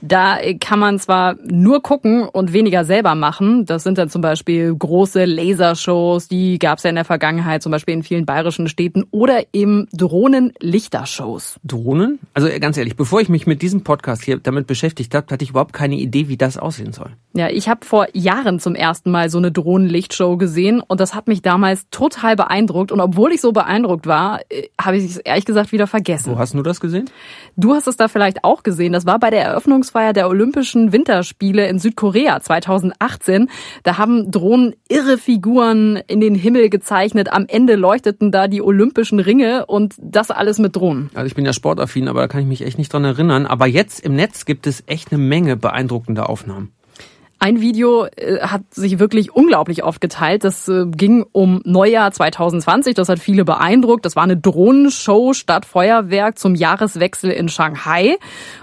Da 0.00 0.38
kann 0.60 0.80
man 0.80 0.98
zwar 0.98 1.36
nur 1.44 1.82
gucken 1.82 2.28
und 2.28 2.52
weniger 2.52 2.84
selber 2.84 3.14
machen. 3.14 3.64
Das 3.64 3.84
sind 3.84 3.96
dann 3.96 4.08
zum 4.08 4.22
Beispiel 4.22 4.74
große 4.74 5.24
Lasershows, 5.24 6.26
die 6.26 6.58
gab 6.58 6.78
es 6.78 6.84
ja 6.84 6.90
in 6.90 6.96
der 6.96 7.04
Vergangenheit, 7.04 7.62
zum 7.62 7.70
Beispiel 7.70 7.94
in 7.94 8.02
vielen 8.02 8.26
bayerischen 8.26 8.68
Städten, 8.68 9.04
oder 9.10 9.42
eben 9.52 9.86
Drohnen-Lichtershows. 9.92 11.60
Drohnen? 11.64 12.18
Also 12.34 12.48
ganz 12.58 12.76
ehrlich, 12.76 12.96
bevor 12.96 13.20
ich 13.20 13.28
mich 13.28 13.46
mit 13.46 13.62
diesem 13.62 13.84
Podcast 13.84 14.24
hier 14.24 14.38
damit 14.38 14.66
beschäftigt 14.66 15.14
habe, 15.14 15.26
hatte 15.30 15.44
ich 15.44 15.50
überhaupt 15.50 15.72
keine 15.72 15.96
Idee, 15.96 16.28
wie 16.28 16.36
das 16.36 16.58
aussehen 16.58 16.92
soll. 16.92 17.10
Ja, 17.34 17.48
ich 17.48 17.68
habe 17.68 17.84
vor 17.84 18.06
Jahren 18.14 18.58
zum 18.58 18.74
ersten 18.74 19.10
Mal 19.10 19.30
so 19.30 19.38
eine 19.38 19.52
Drohnenlichtshow 19.52 20.36
gesehen 20.36 20.82
und 20.86 21.00
das 21.00 21.14
hat 21.14 21.28
mich 21.28 21.42
damals 21.42 21.86
total 21.90 22.34
beeindruckt. 22.34 22.90
Und 22.90 23.00
obwohl 23.00 23.32
ich 23.32 23.40
so 23.40 23.52
beeindruckt 23.52 24.06
war, 24.06 24.40
äh, 24.48 24.68
habe 24.80 24.96
ich 24.96 25.04
es 25.04 25.16
ehrlich 25.18 25.44
gesagt 25.44 25.72
wieder 25.72 25.86
vergessen. 25.86 26.38
Hast 26.48 26.54
du 26.54 26.62
das 26.62 26.80
gesehen? 26.80 27.10
Du 27.56 27.74
hast 27.74 27.86
es 27.88 27.98
da 27.98 28.08
vielleicht 28.08 28.42
auch 28.42 28.62
gesehen. 28.62 28.94
Das 28.94 29.04
war 29.04 29.18
bei 29.18 29.28
der 29.28 29.42
Eröffnungsfeier 29.42 30.14
der 30.14 30.30
Olympischen 30.30 30.92
Winterspiele 30.92 31.68
in 31.68 31.78
Südkorea 31.78 32.40
2018. 32.40 33.50
Da 33.82 33.98
haben 33.98 34.30
Drohnen 34.30 34.74
irre 34.88 35.18
Figuren 35.18 35.96
in 36.06 36.20
den 36.20 36.34
Himmel 36.34 36.70
gezeichnet. 36.70 37.30
Am 37.30 37.44
Ende 37.46 37.74
leuchteten 37.74 38.32
da 38.32 38.48
die 38.48 38.62
Olympischen 38.62 39.20
Ringe 39.20 39.66
und 39.66 39.96
das 39.98 40.30
alles 40.30 40.58
mit 40.58 40.74
Drohnen. 40.74 41.10
Also 41.12 41.26
ich 41.26 41.34
bin 41.34 41.44
ja 41.44 41.52
sportaffin, 41.52 42.08
aber 42.08 42.22
da 42.22 42.28
kann 42.28 42.40
ich 42.40 42.46
mich 42.46 42.62
echt 42.62 42.78
nicht 42.78 42.90
dran 42.90 43.04
erinnern. 43.04 43.44
Aber 43.44 43.66
jetzt 43.66 44.00
im 44.00 44.14
Netz 44.14 44.46
gibt 44.46 44.66
es 44.66 44.84
echt 44.86 45.12
eine 45.12 45.22
Menge 45.22 45.58
beeindruckender 45.58 46.30
Aufnahmen. 46.30 46.72
Ein 47.40 47.60
Video 47.60 48.06
äh, 48.16 48.40
hat 48.40 48.74
sich 48.74 48.98
wirklich 48.98 49.32
unglaublich 49.32 49.84
oft 49.84 50.00
geteilt. 50.00 50.42
Das 50.42 50.66
äh, 50.68 50.86
ging 50.86 51.24
um 51.30 51.60
Neujahr 51.64 52.10
2020. 52.10 52.94
Das 52.94 53.08
hat 53.08 53.20
viele 53.20 53.44
beeindruckt. 53.44 54.04
Das 54.04 54.16
war 54.16 54.24
eine 54.24 54.36
Drohnenshow 54.36 55.34
statt 55.34 55.64
Feuerwerk 55.64 56.38
zum 56.38 56.56
Jahreswechsel 56.56 57.30
in 57.30 57.48
Shanghai. 57.48 58.16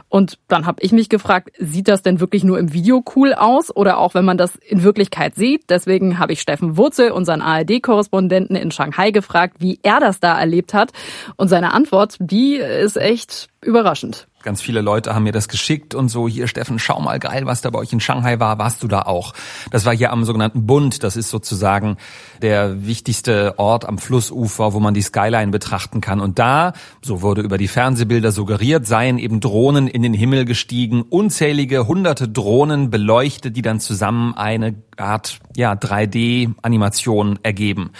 Und 0.10 0.38
dann 0.50 0.66
habe 0.66 0.82
ich 0.82 0.92
mich 0.92 1.10
gefragt, 1.10 1.52
sieht 1.58 1.88
das 1.88 2.02
denn 2.02 2.20
wirklich 2.20 2.44
nur 2.44 2.60
im 2.60 2.74
Video 2.74 3.04
cool 3.16 3.34
aus 3.34 3.74
oder 3.76 3.98
auch 3.98 4.14
wenn 4.14 4.26
man 4.26 4.38
das 4.38 4.56
in 4.56 4.84
Wirklichkeit 4.84 5.36
sieht? 5.36 5.70
Deswegen 5.70 6.20
habe 6.20 6.34
ich 6.34 6.42
Steffen 6.42 6.78
Wurzel, 6.78 7.12
unseren 7.12 7.42
ARD-Korrespondenten 7.42 8.56
in 8.56 8.72
Shanghai, 8.72 9.12
gefragt, 9.12 9.58
wie 9.60 9.80
er 9.84 10.00
das 10.00 10.20
da 10.20 10.38
erlebt 10.40 10.74
hat. 10.74 10.92
Und 11.38 11.48
seine 11.48 11.74
Antwort, 11.74 12.18
die 12.20 12.56
ist 12.56 12.98
echt 12.98 13.48
überraschend. 13.66 14.28
Ganz 14.44 14.62
viele 14.62 14.82
Leute 14.82 15.16
haben 15.16 15.24
mir 15.24 15.32
das 15.32 15.48
geschickt 15.48 15.96
und 15.96 16.10
so, 16.10 16.28
hier 16.28 16.48
Steffen, 16.48 16.78
schau 16.78 17.02
mal 17.02 17.20
geil, 17.20 17.46
was 17.46 17.62
da 17.62 17.72
bei 17.72 17.80
euch 17.80 17.92
in 17.92 18.00
Shanghai 18.00 18.40
war, 18.40 18.60
warst 18.60 18.84
du 18.84 18.88
da 18.88 19.02
auch? 19.02 19.34
Das 19.72 19.86
war 19.86 19.96
hier 19.96 20.12
am 20.12 20.24
sogenannten 20.24 20.68
Bund, 20.68 21.04
das 21.04 21.16
ist 21.16 21.32
sozusagen 21.32 21.98
der 22.44 22.86
wichtigste 22.86 23.58
Ort 23.58 23.86
am 23.86 23.98
Flussufer, 23.98 24.74
wo 24.74 24.80
man 24.80 24.94
die 24.94 25.02
Skyline 25.02 25.52
betrachten 25.52 26.00
kann. 26.00 26.20
Und 26.20 26.38
da, 26.38 26.74
so 27.02 27.24
wurde 27.24 27.42
über 27.42 27.58
die 27.58 27.68
Fernsehbilder 27.68 28.32
suggeriert, 28.32 28.86
seien 28.86 29.18
eben 29.18 29.40
Drohnen 29.40 29.88
in 29.88 30.04
den 30.04 30.14
Himmel 30.14 30.46
gestiegen, 30.46 31.02
unzählige 31.02 31.88
hunderte 31.88 32.30
Drohnen 32.30 32.92
beleuchtet, 32.92 33.58
die 33.58 33.64
dann 33.64 33.80
zusammen 33.80 34.36
eine 34.36 34.76
Art, 34.98 35.40
ja, 35.56 35.74
3D-Animation 35.74 37.40
ergeben. 37.42 37.92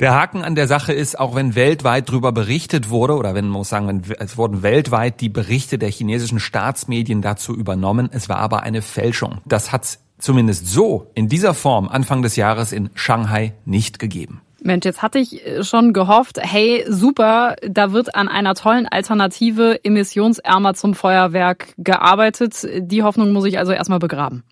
Der 0.00 0.14
Haken 0.14 0.44
an 0.44 0.54
der 0.54 0.68
Sache 0.68 0.92
ist, 0.92 1.18
auch 1.18 1.34
wenn 1.34 1.56
weltweit 1.56 2.08
darüber 2.08 2.30
berichtet 2.30 2.88
wurde, 2.88 3.16
oder 3.16 3.34
wenn 3.34 3.46
man 3.46 3.58
muss 3.58 3.68
sagen, 3.68 3.88
wenn, 3.88 4.16
es 4.20 4.36
wurden 4.36 4.62
weltweit 4.62 5.20
die 5.20 5.28
Berichte 5.28 5.76
der 5.76 5.90
chinesischen 5.90 6.38
Staatsmedien 6.38 7.20
dazu 7.20 7.52
übernommen, 7.52 8.08
es 8.12 8.28
war 8.28 8.38
aber 8.38 8.62
eine 8.62 8.80
Fälschung. 8.80 9.38
Das 9.44 9.72
hat 9.72 9.98
zumindest 10.18 10.68
so 10.68 11.10
in 11.14 11.28
dieser 11.28 11.52
Form 11.52 11.88
Anfang 11.88 12.22
des 12.22 12.36
Jahres 12.36 12.70
in 12.70 12.90
Shanghai 12.94 13.54
nicht 13.64 13.98
gegeben. 13.98 14.40
Mensch, 14.60 14.84
jetzt 14.84 15.02
hatte 15.02 15.18
ich 15.18 15.42
schon 15.62 15.92
gehofft, 15.92 16.38
hey, 16.40 16.84
super, 16.88 17.56
da 17.66 17.92
wird 17.92 18.14
an 18.14 18.28
einer 18.28 18.54
tollen 18.54 18.86
Alternative 18.86 19.84
emissionsärmer 19.84 20.74
zum 20.74 20.94
Feuerwerk 20.94 21.74
gearbeitet. 21.76 22.66
Die 22.76 23.02
Hoffnung 23.02 23.32
muss 23.32 23.46
ich 23.46 23.58
also 23.58 23.72
erstmal 23.72 24.00
begraben. 24.00 24.44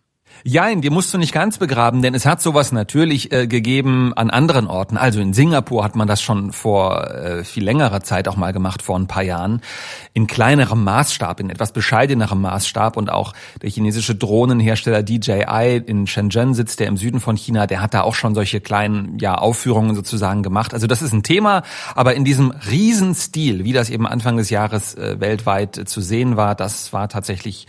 Jein, 0.49 0.81
die 0.81 0.91
musst 0.91 1.13
du 1.13 1.19
nicht 1.19 1.33
ganz 1.33 1.59
begraben, 1.59 2.03
denn 2.03 2.15
es 2.15 2.25
hat 2.25 2.41
sowas 2.41 2.71
natürlich 2.71 3.33
äh, 3.33 3.49
gegeben 3.49 4.13
an 4.15 4.31
anderen 4.31 4.69
Orten. 4.69 4.97
Also 4.97 5.21
in 5.21 5.33
Singapur 5.33 5.83
hat 5.83 5.97
man 5.97 6.07
das 6.07 6.23
schon 6.23 6.53
vor 6.53 7.11
äh, 7.11 7.43
viel 7.43 7.65
längerer 7.65 8.01
Zeit 8.03 8.29
auch 8.29 8.37
mal 8.37 8.53
gemacht, 8.53 8.81
vor 8.83 8.97
ein 8.97 9.09
paar 9.09 9.25
Jahren. 9.25 9.61
In 10.13 10.29
kleinerem 10.29 10.85
Maßstab, 10.85 11.41
in 11.41 11.51
etwas 11.51 11.73
bescheidenerem 11.73 12.41
Maßstab. 12.43 12.97
Und 12.97 13.11
auch 13.11 13.33
der 13.61 13.71
chinesische 13.71 14.15
Drohnenhersteller 14.15 15.03
DJI 15.03 15.83
in 15.85 16.07
Shenzhen 16.07 16.55
sitzt, 16.55 16.79
der 16.79 16.87
im 16.87 16.97
Süden 16.97 17.19
von 17.19 17.37
China, 17.37 17.67
der 17.67 17.83
hat 17.83 17.93
da 17.93 18.03
auch 18.03 18.15
schon 18.15 18.37
solche 18.37 18.61
kleinen 18.61 19.19
ja, 19.19 19.35
Aufführungen 19.35 19.97
sozusagen 19.97 20.45
gemacht. 20.45 20.75
Also 20.75 20.87
das 20.87 21.03
ist 21.03 21.13
ein 21.13 21.25
Thema, 21.25 21.63
aber 21.97 22.15
in 22.15 22.25
diesem 22.25 22.53
Riesenstil, 22.71 23.65
wie 23.65 23.73
das 23.73 23.91
eben 23.91 24.07
Anfang 24.07 24.37
des 24.37 24.51
Jahres 24.51 24.95
äh, 24.95 25.19
weltweit 25.19 25.77
äh, 25.77 25.85
zu 25.87 26.01
sehen 26.01 26.37
war, 26.37 26.55
das 26.55 26.93
war 26.93 27.09
tatsächlich 27.09 27.67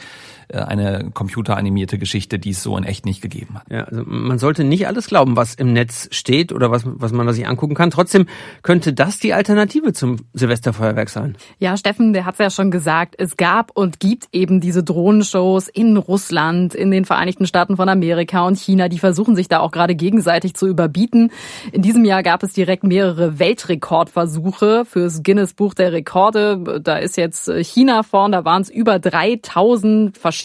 eine 0.54 1.12
computeranimierte 1.14 1.98
Geschichte, 1.98 2.40
die 2.40 2.52
es 2.52 2.64
so 2.64 2.78
in 2.78 2.84
echt 2.84 3.06
nicht 3.06 3.22
gegeben 3.22 3.56
hat. 3.56 3.64
Ja, 3.70 3.84
also 3.84 4.04
man 4.06 4.40
sollte 4.40 4.64
nicht 4.64 4.88
alles 4.88 5.08
glauben, 5.08 5.36
was 5.36 5.56
im 5.56 5.74
Netz 5.74 6.08
steht 6.12 6.54
oder 6.54 6.72
was, 6.72 6.84
was 6.86 7.12
man 7.12 7.28
da 7.28 7.34
sich 7.34 7.48
angucken 7.48 7.76
kann. 7.76 7.92
Trotzdem 7.92 8.28
könnte 8.62 8.94
das 8.94 9.20
die 9.20 9.34
Alternative 9.34 9.92
zum 9.92 10.18
Silvesterfeuerwerk 10.34 11.10
sein. 11.10 11.36
Ja, 11.60 11.76
Steffen, 11.76 12.14
der 12.14 12.26
hat 12.26 12.36
es 12.36 12.40
ja 12.40 12.50
schon 12.50 12.72
gesagt, 12.72 13.16
es 13.18 13.36
gab 13.36 13.72
und 13.76 14.00
gibt 14.00 14.30
eben 14.32 14.62
diese 14.62 14.84
Drohnenshows 14.84 15.68
in 15.68 15.98
Russland, 15.98 16.74
in 16.74 16.92
den 16.92 17.04
Vereinigten 17.04 17.46
Staaten 17.46 17.76
von 17.76 17.90
Amerika 17.90 18.46
und 18.46 18.58
China. 18.58 18.88
Die 18.88 19.00
versuchen 19.00 19.36
sich 19.36 19.50
da 19.50 19.60
auch 19.60 19.72
gerade 19.72 19.96
gegenseitig 19.96 20.54
zu 20.54 20.68
überbieten. 20.68 21.32
In 21.74 21.82
diesem 21.82 22.06
Jahr 22.06 22.24
gab 22.24 22.42
es 22.44 22.54
direkt 22.54 22.84
mehrere 22.84 23.38
Weltrekordversuche 23.38 24.86
fürs 24.86 25.24
Guinness 25.24 25.54
Buch 25.54 25.74
der 25.74 25.92
Rekorde. 25.92 26.80
Da 26.82 26.98
ist 26.98 27.18
jetzt 27.18 27.52
China 27.64 28.04
vorn, 28.04 28.32
da 28.32 28.46
waren 28.46 28.62
es 28.62 28.70
über 28.70 29.00
3000 29.00 30.18
verschiedene 30.18 30.37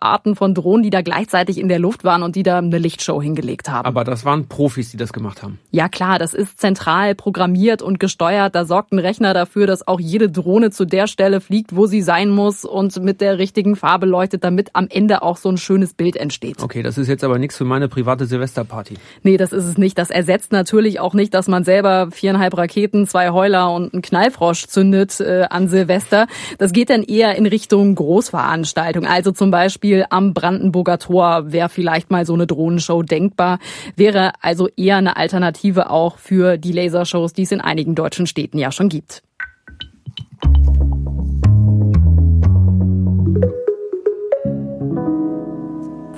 Arten 0.00 0.36
von 0.36 0.54
Drohnen, 0.54 0.82
die 0.82 0.90
da 0.90 1.02
gleichzeitig 1.02 1.58
in 1.58 1.68
der 1.68 1.78
Luft 1.78 2.04
waren 2.04 2.22
und 2.22 2.36
die 2.36 2.42
da 2.42 2.58
eine 2.58 2.78
Lichtshow 2.78 3.20
hingelegt 3.20 3.68
haben. 3.68 3.86
Aber 3.86 4.04
das 4.04 4.24
waren 4.24 4.46
Profis, 4.48 4.90
die 4.90 4.96
das 4.96 5.12
gemacht 5.12 5.42
haben. 5.42 5.58
Ja 5.70 5.88
klar, 5.88 6.18
das 6.18 6.34
ist 6.34 6.60
zentral 6.60 7.14
programmiert 7.14 7.82
und 7.82 8.00
gesteuert. 8.00 8.54
Da 8.54 8.64
sorgt 8.64 8.92
ein 8.92 8.98
Rechner 8.98 9.34
dafür, 9.34 9.66
dass 9.66 9.86
auch 9.86 10.00
jede 10.00 10.30
Drohne 10.30 10.70
zu 10.70 10.84
der 10.84 11.06
Stelle 11.06 11.40
fliegt, 11.40 11.76
wo 11.76 11.86
sie 11.86 12.02
sein 12.02 12.30
muss 12.30 12.64
und 12.64 13.02
mit 13.02 13.20
der 13.20 13.38
richtigen 13.38 13.76
Farbe 13.76 14.06
leuchtet, 14.06 14.44
damit 14.44 14.70
am 14.74 14.88
Ende 14.88 15.22
auch 15.22 15.36
so 15.36 15.48
ein 15.48 15.58
schönes 15.58 15.92
Bild 15.92 16.16
entsteht. 16.16 16.62
Okay, 16.62 16.82
das 16.82 16.98
ist 16.98 17.08
jetzt 17.08 17.24
aber 17.24 17.38
nichts 17.38 17.56
für 17.56 17.64
meine 17.64 17.88
private 17.88 18.26
Silvesterparty. 18.26 18.94
Nee, 19.22 19.36
das 19.36 19.52
ist 19.52 19.64
es 19.64 19.76
nicht. 19.76 19.98
Das 19.98 20.10
ersetzt 20.10 20.52
natürlich 20.52 21.00
auch 21.00 21.14
nicht, 21.14 21.34
dass 21.34 21.48
man 21.48 21.64
selber 21.64 22.10
viereinhalb 22.10 22.56
Raketen, 22.56 23.06
zwei 23.06 23.30
Heuler 23.30 23.72
und 23.72 23.92
einen 23.92 24.02
Knallfrosch 24.02 24.66
zündet 24.66 25.20
äh, 25.20 25.46
an 25.50 25.68
Silvester. 25.68 26.26
Das 26.58 26.72
geht 26.72 26.88
dann 26.88 27.02
eher 27.02 27.36
in 27.36 27.46
Richtung 27.46 27.94
Großveranstaltung. 27.94 29.06
Also 29.06 29.19
zum 29.22 29.50
Beispiel 29.50 30.04
am 30.10 30.34
Brandenburger 30.34 30.98
Tor 30.98 31.52
wäre 31.52 31.68
vielleicht 31.68 32.10
mal 32.10 32.24
so 32.24 32.34
eine 32.34 32.46
Drohnenshow 32.46 33.02
denkbar. 33.02 33.58
Wäre 33.96 34.32
also 34.40 34.68
eher 34.76 34.96
eine 34.96 35.16
Alternative 35.16 35.90
auch 35.90 36.18
für 36.18 36.56
die 36.56 36.72
Lasershows, 36.72 37.32
die 37.32 37.42
es 37.42 37.52
in 37.52 37.60
einigen 37.60 37.94
deutschen 37.94 38.26
Städten 38.26 38.58
ja 38.58 38.72
schon 38.72 38.88
gibt. 38.88 39.22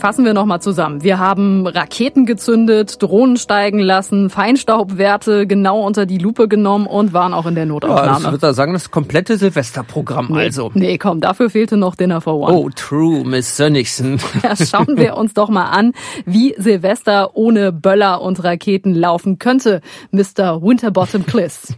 Fassen 0.03 0.25
wir 0.25 0.35
nochmal 0.35 0.61
zusammen. 0.61 1.05
Wir 1.05 1.21
haben 1.21 1.65
Raketen 1.65 2.27
gezündet, 2.27 3.01
Drohnen 3.01 3.37
steigen 3.37 3.79
lassen, 3.79 4.31
Feinstaubwerte 4.31 5.47
genau 5.47 5.87
unter 5.87 6.07
die 6.07 6.19
Lupe 6.19 6.49
genommen 6.49 6.89
und 6.89 7.13
waren 7.13 7.33
auch 7.33 7.47
in 7.47 7.55
der 7.55 7.67
Notaufnahme. 7.67 8.09
Ja, 8.09 8.17
ich 8.19 8.31
würde 8.33 8.53
sagen, 8.53 8.73
das 8.73 8.91
komplette 8.91 9.39
Silvesterprogramm 9.39 10.27
nee, 10.33 10.41
also. 10.41 10.73
Nee, 10.75 10.99
komm, 10.99 11.21
dafür 11.21 11.51
fehlte 11.51 11.77
noch 11.77 11.95
Dinner 11.95 12.21
for 12.21 12.35
One. 12.35 12.53
Oh, 12.53 12.69
true, 12.75 13.23
Miss 13.25 13.57
Sönnigsen. 13.57 14.19
Ja, 14.43 14.57
schauen 14.57 14.97
wir 14.97 15.17
uns 15.17 15.35
doch 15.35 15.49
mal 15.49 15.67
an, 15.67 15.93
wie 16.27 16.57
Silvester 16.59 17.37
ohne 17.37 17.71
Böller 17.71 18.23
und 18.23 18.43
Raketen 18.43 18.97
laufen 18.97 19.39
könnte, 19.39 19.83
Mr. 20.11 20.61
Winterbottom 20.63 21.27
Cliss. 21.27 21.77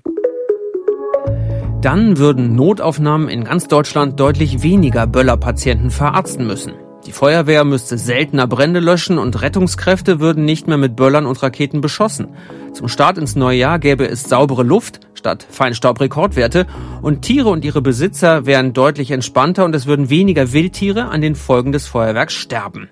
Dann 1.83 2.17
würden 2.17 2.55
Notaufnahmen 2.55 3.29
in 3.29 3.45
ganz 3.45 3.69
Deutschland 3.69 4.19
deutlich 4.19 4.63
weniger 4.63 5.07
Böllerpatienten 5.07 5.91
verarzten 5.91 6.47
müssen. 6.47 6.73
Die 7.07 7.13
Feuerwehr 7.13 7.65
müsste 7.65 7.99
seltener 7.99 8.47
Brände 8.47 8.81
löschen 8.81 9.19
und 9.19 9.43
Rettungskräfte 9.43 10.21
würden 10.21 10.45
nicht 10.45 10.67
mehr 10.67 10.79
mit 10.79 10.97
Böllern 10.97 11.27
und 11.27 11.43
Raketen 11.43 11.81
beschossen. 11.83 12.29
Zum 12.73 12.89
Start 12.89 13.19
ins 13.19 13.37
neue 13.37 13.59
Jahr 13.59 13.79
gäbe 13.79 14.09
es 14.09 14.25
saubere 14.25 14.63
Luft 14.63 15.01
statt 15.15 15.47
Feinstaubrekordwerte 15.49 16.67
und 17.03 17.23
Tiere 17.23 17.51
und 17.51 17.65
ihre 17.65 17.83
Besitzer 17.83 18.47
wären 18.47 18.73
deutlich 18.73 19.11
entspannter 19.11 19.65
und 19.65 19.75
es 19.75 19.87
würden 19.87 20.09
weniger 20.09 20.53
Wildtiere 20.53 21.07
an 21.07 21.21
den 21.21 21.35
Folgen 21.35 21.73
des 21.73 21.87
Feuerwerks 21.87 22.35
sterben. 22.35 22.89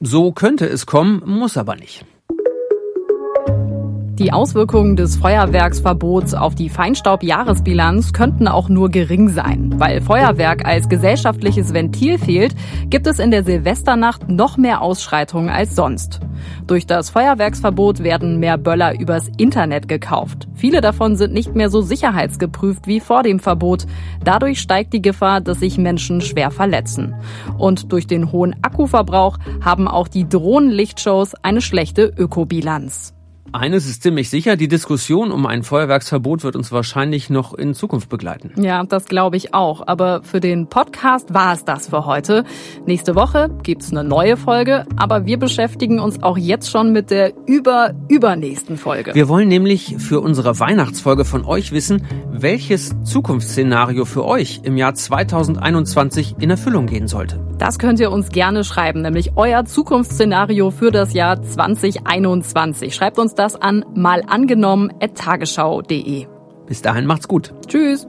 So 0.00 0.32
könnte 0.32 0.66
es 0.66 0.86
kommen, 0.86 1.22
muss 1.24 1.56
aber 1.56 1.76
nicht. 1.76 2.04
Die 4.18 4.32
Auswirkungen 4.32 4.96
des 4.96 5.16
Feuerwerksverbots 5.16 6.32
auf 6.32 6.54
die 6.54 6.70
Feinstaubjahresbilanz 6.70 8.14
könnten 8.14 8.48
auch 8.48 8.70
nur 8.70 8.88
gering 8.88 9.28
sein. 9.28 9.74
Weil 9.76 10.00
Feuerwerk 10.00 10.64
als 10.64 10.88
gesellschaftliches 10.88 11.74
Ventil 11.74 12.18
fehlt, 12.18 12.54
gibt 12.88 13.06
es 13.06 13.18
in 13.18 13.30
der 13.30 13.44
Silvesternacht 13.44 14.30
noch 14.30 14.56
mehr 14.56 14.80
Ausschreitungen 14.80 15.50
als 15.50 15.76
sonst. 15.76 16.20
Durch 16.66 16.86
das 16.86 17.10
Feuerwerksverbot 17.10 18.02
werden 18.02 18.40
mehr 18.40 18.56
Böller 18.56 18.98
übers 18.98 19.28
Internet 19.36 19.86
gekauft. 19.86 20.48
Viele 20.54 20.80
davon 20.80 21.16
sind 21.16 21.34
nicht 21.34 21.54
mehr 21.54 21.68
so 21.68 21.82
sicherheitsgeprüft 21.82 22.86
wie 22.86 23.00
vor 23.00 23.22
dem 23.22 23.38
Verbot. 23.38 23.86
Dadurch 24.24 24.60
steigt 24.60 24.94
die 24.94 25.02
Gefahr, 25.02 25.42
dass 25.42 25.60
sich 25.60 25.76
Menschen 25.76 26.22
schwer 26.22 26.50
verletzen. 26.50 27.14
Und 27.58 27.92
durch 27.92 28.06
den 28.06 28.32
hohen 28.32 28.56
Akkuverbrauch 28.62 29.36
haben 29.62 29.88
auch 29.88 30.08
die 30.08 30.26
Drohnenlichtshows 30.26 31.34
eine 31.42 31.60
schlechte 31.60 32.10
Ökobilanz. 32.16 33.15
Eines 33.56 33.86
ist 33.86 34.02
ziemlich 34.02 34.28
sicher, 34.28 34.56
die 34.56 34.68
Diskussion 34.68 35.32
um 35.32 35.46
ein 35.46 35.62
Feuerwerksverbot 35.62 36.44
wird 36.44 36.56
uns 36.56 36.72
wahrscheinlich 36.72 37.30
noch 37.30 37.54
in 37.54 37.72
Zukunft 37.72 38.10
begleiten. 38.10 38.52
Ja, 38.62 38.84
das 38.84 39.06
glaube 39.06 39.38
ich 39.38 39.54
auch. 39.54 39.86
Aber 39.86 40.22
für 40.22 40.40
den 40.40 40.68
Podcast 40.68 41.32
war 41.32 41.54
es 41.54 41.64
das 41.64 41.88
für 41.88 42.04
heute. 42.04 42.44
Nächste 42.84 43.14
Woche 43.14 43.48
gibt's 43.62 43.90
eine 43.90 44.04
neue 44.04 44.36
Folge, 44.36 44.84
aber 44.96 45.24
wir 45.24 45.38
beschäftigen 45.38 46.00
uns 46.00 46.22
auch 46.22 46.36
jetzt 46.36 46.70
schon 46.70 46.92
mit 46.92 47.10
der 47.10 47.32
über-übernächsten 47.46 48.76
Folge. 48.76 49.14
Wir 49.14 49.26
wollen 49.26 49.48
nämlich 49.48 49.96
für 49.98 50.20
unsere 50.20 50.60
Weihnachtsfolge 50.60 51.24
von 51.24 51.46
euch 51.46 51.72
wissen, 51.72 52.04
welches 52.30 52.94
Zukunftsszenario 53.04 54.04
für 54.04 54.26
euch 54.26 54.60
im 54.64 54.76
Jahr 54.76 54.92
2021 54.92 56.36
in 56.40 56.50
Erfüllung 56.50 56.84
gehen 56.84 57.08
sollte. 57.08 57.40
Das 57.58 57.78
könnt 57.78 58.00
ihr 58.00 58.10
uns 58.12 58.30
gerne 58.30 58.64
schreiben, 58.64 59.00
nämlich 59.00 59.32
euer 59.36 59.64
Zukunftsszenario 59.64 60.70
für 60.70 60.90
das 60.90 61.14
Jahr 61.14 61.40
2021. 61.40 62.94
Schreibt 62.94 63.18
uns 63.18 63.34
das 63.34 63.56
an 63.56 63.82
malangenommen.tagesschau.de. 63.94 66.26
Bis 66.66 66.82
dahin 66.82 67.06
macht's 67.06 67.28
gut. 67.28 67.54
Tschüss. 67.66 68.06